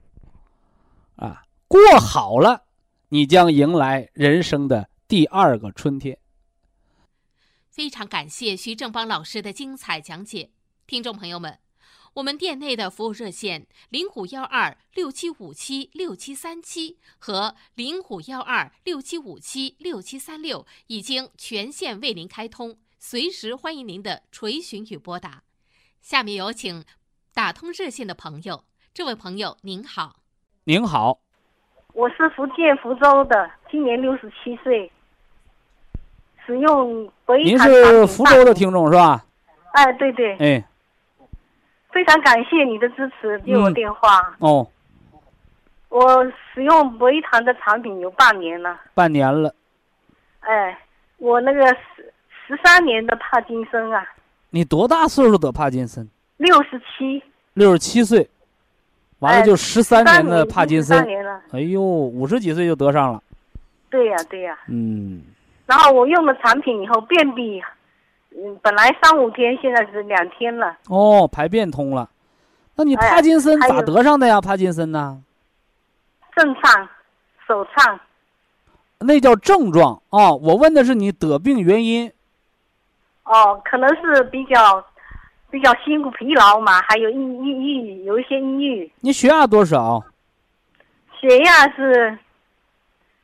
[1.17, 2.65] 啊，过好了，
[3.09, 6.19] 你将迎来人生的第二个春天。
[7.71, 10.51] 非常感谢徐正邦老师的精彩讲解，
[10.87, 11.59] 听众朋友们。
[12.13, 25.43] 我们店内的服务热线零五幺二六七五七六七三七和零五幺二六七五七六七三六已经全线为您开通，随时欢迎您的垂询与拨打。
[26.03, 26.85] 下面有请
[27.35, 30.17] 打通热线的朋友，这位朋友您好，
[30.65, 31.19] 您好，
[31.95, 34.93] 我是福建福州的，今年六十七岁，
[36.45, 37.11] 使用
[37.43, 39.25] 您是福州的听众是吧？
[39.73, 40.65] 哎，对对，哎。
[41.91, 44.37] 非常感谢你的支持，接我电话。
[44.41, 44.71] 哦，
[45.89, 48.79] 我使用维谈的产品有半年了。
[48.95, 49.53] 半年了。
[50.41, 50.79] 哎，
[51.17, 51.77] 我那个
[52.51, 54.05] 十十三年的帕金森啊。
[54.51, 56.09] 你多大岁数得帕金森？
[56.39, 57.23] 六十七。
[57.55, 58.29] 六十七岁，
[59.21, 60.99] 完了就十三年的帕金森。
[60.99, 61.41] 三年了。
[61.53, 63.23] 哎呦，五十几岁就得上了。
[63.89, 64.59] 对呀，对呀。
[64.67, 65.23] 嗯。
[65.67, 67.63] 然后我用了产品以后，便秘。
[68.33, 70.77] 嗯，本来三五天，现在是两天了。
[70.89, 72.11] 哦，排便通了，
[72.75, 74.41] 那你帕金森咋得上的呀？
[74.41, 75.23] 帕金森呢？
[76.35, 76.89] 震颤，
[77.47, 78.01] 手颤。
[78.99, 80.33] 那叫症状啊。
[80.33, 82.11] 我问的是你得病原因。
[83.31, 84.85] 哦，可能是比较
[85.51, 88.93] 比较辛苦、疲劳嘛，还有抑抑郁，有一些抑郁。
[89.01, 90.03] 你血压多少？
[91.21, 92.19] 血压是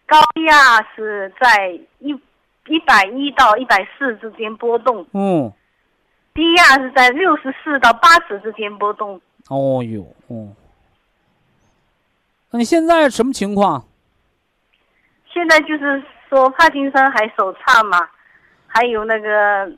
[0.07, 2.13] 高压是在一
[2.69, 5.05] 一百一到一百四之间波动。
[5.13, 5.53] 嗯。
[6.35, 9.21] 低压是在六十四到八十之间波动。
[9.49, 10.55] 哦哟，嗯。
[12.51, 13.85] 那你现在什么情况？
[15.33, 18.09] 现在就是说帕金森还手颤嘛，
[18.67, 19.71] 还有那个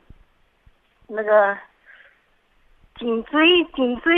[1.09, 1.57] 那个
[2.99, 4.13] 颈椎颈椎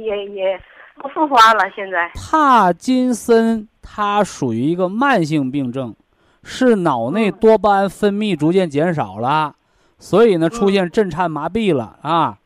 [0.00, 0.60] 也也
[0.96, 1.70] 不复发了。
[1.74, 5.94] 现在帕金森它属于一个慢性病症，
[6.42, 9.54] 是脑内多巴胺分泌逐渐减少了。
[9.98, 12.38] 所以呢，出现震颤麻痹了啊，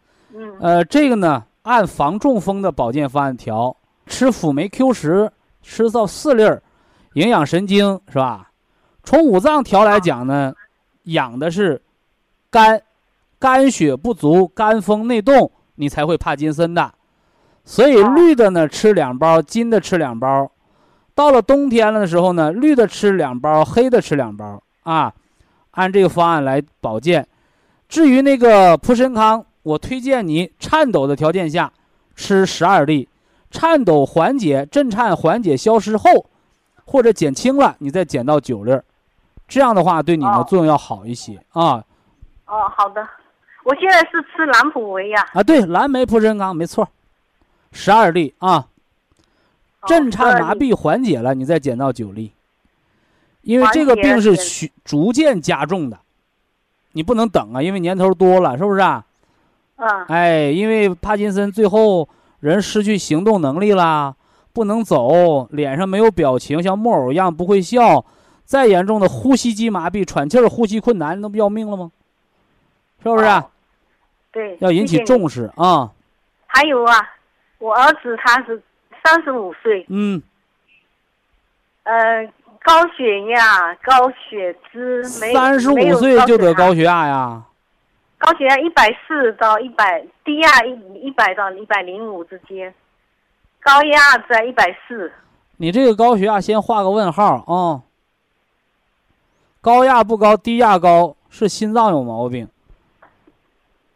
[0.60, 6.62] 呃，这个呢，按防中风的保健方案调，吃辅酶 Q 十，吃到四粒儿，
[7.14, 8.50] 营养神经是吧？
[9.02, 10.54] 从五脏调来讲呢，
[11.04, 11.82] 养的是
[12.50, 12.80] 肝，
[13.40, 16.92] 肝血不足，肝风内动，你才会帕金森的。
[17.64, 20.52] 所以绿的呢吃两包，金的吃两包。
[21.14, 25.12] 到了冬天了的时候呢，绿的吃两包，黑的吃两包啊，
[25.72, 27.26] 按这个方案来保健。
[27.88, 31.72] 至于那个普参康，我推荐你颤抖的条件下
[32.14, 33.08] 吃十二粒，
[33.50, 36.26] 颤抖缓解、震颤缓解消失后，
[36.84, 38.78] 或者减轻了，你再减到九粒，
[39.48, 41.82] 这样的话对你的作用要好一些啊。
[42.46, 43.06] 哦，好的，
[43.70, 45.24] 我现在是吃蓝普维呀。
[45.32, 46.88] 啊，对，蓝莓普参康没错，
[47.70, 48.66] 十二粒啊，
[49.86, 52.32] 震颤麻痹缓解了，你再减到九粒，
[53.42, 56.00] 因为这个病是逐逐渐加重的。
[56.92, 59.06] 你不能等啊，因为年头多了，是不是啊？
[59.76, 60.04] 嗯。
[60.08, 62.08] 哎，因为帕金森最后
[62.40, 64.16] 人失去行动能力啦，
[64.52, 68.04] 不能走，脸上没有表情，像木偶一样不会笑，
[68.44, 71.92] 再严重的呼吸机麻痹、喘气儿、呼吸困难，那不要命了吗？
[73.00, 73.24] 是不是？
[74.32, 74.56] 对。
[74.60, 75.90] 要引起重视啊。
[76.46, 77.10] 还有啊，
[77.58, 78.62] 我儿子他是
[79.04, 79.84] 三十五岁。
[79.88, 80.22] 嗯。
[81.84, 82.28] 呃。
[82.62, 87.42] 高血压、高血脂，三十五岁就得高血压呀？
[88.18, 92.72] 高血压一百四到一百，低压一一百到一百零五之间，
[93.60, 95.10] 高压在一百四。
[95.56, 97.80] 你这个高血压先画个问号啊！
[99.62, 102.46] 高压不高，低压高是心脏有毛病，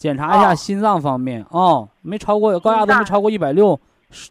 [0.05, 3.81] 检查一下心脏方面哦，没超过高压都没超过一百六，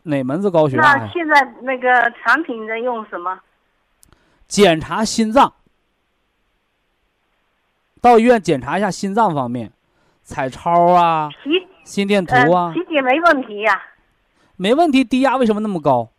[0.03, 0.83] 哪门子高血压？
[0.83, 3.39] 那现在那个产品在用什么？
[4.47, 5.51] 检查心脏，
[7.99, 9.71] 到医院检查一下心脏方面，
[10.21, 11.31] 彩超啊，
[11.83, 13.81] 心电图啊，体检没问题呀，
[14.55, 15.03] 没问题。
[15.03, 16.09] 低压为什么那么高？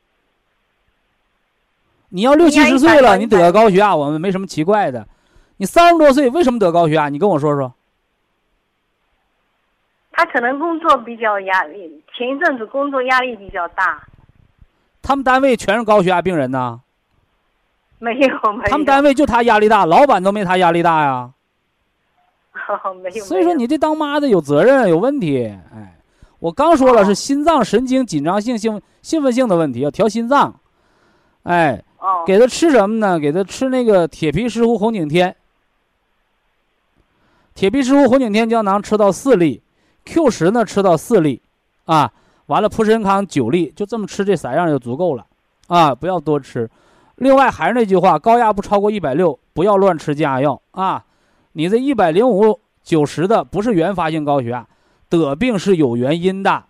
[2.08, 5.06] 你要六七十岁了，你得高血压，我们没什么奇怪的。
[5.58, 7.08] 你三十多岁为什么得高血压？
[7.08, 7.72] 你跟我说说。
[10.16, 14.00] 他可能工作比较压力，前一阵子工作压力比较大。
[15.02, 16.80] 他们单位全是高血压病人呢。
[17.98, 18.70] 没有，没有。
[18.70, 21.30] 他们单位就他压力大，老板都没他压力大呀。
[23.02, 23.24] 没有。
[23.24, 25.46] 所以说，你这当妈的有责任，有问题。
[25.74, 25.96] 哎，
[26.38, 30.54] 我刚说了是心脏神经紧张性兴兴奋性的问题，要调心脏。
[31.44, 31.82] 哎，
[32.26, 33.18] 给他吃什么呢？
[33.18, 35.34] 给他吃那个铁皮石斛红景天。
[37.54, 39.62] 铁皮石斛红景天胶囊吃到四粒
[40.04, 41.40] ，Q 十呢吃到四粒，
[41.84, 42.12] 啊，
[42.46, 45.26] 完了普参康九粒，就这么吃这三样就足够了，
[45.68, 46.70] 啊，不要多吃。
[47.16, 51.04] 另外还是那句话，高压不超过一百六，不要乱吃降压药啊！
[51.52, 54.66] 你这一百零五九十的不是原发性高血压，
[55.08, 56.64] 得病是有原因的，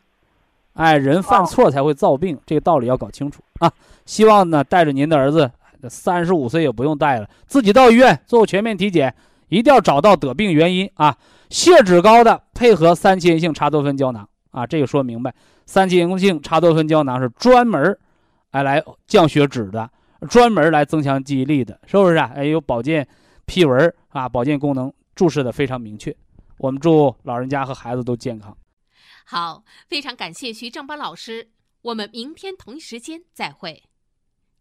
[0.74, 3.72] 哎，人犯错才会造病，这个道理要搞清楚啊！
[4.04, 5.50] 希望呢带着您的儿子，
[5.88, 9.14] 三十五岁也不用带了，自己到医院做全面体检，
[9.48, 11.16] 一定要找到得病原因啊！
[11.50, 15.34] 血脂高的配合三七银杏茶多酚胶囊啊，这个说明白，
[15.66, 17.98] 三七银杏茶多酚胶囊是专门
[18.50, 19.90] 哎来降血脂的。
[20.30, 22.32] 专门来增强记忆力的，是不是啊？
[22.34, 23.06] 哎，有保健
[23.44, 26.16] 批文啊，保健功能注释的非常明确。
[26.56, 28.56] 我们祝老人家和孩子都健康。
[29.26, 31.50] 好，非常感谢徐正邦老师。
[31.82, 33.82] 我们明天同一时间再会。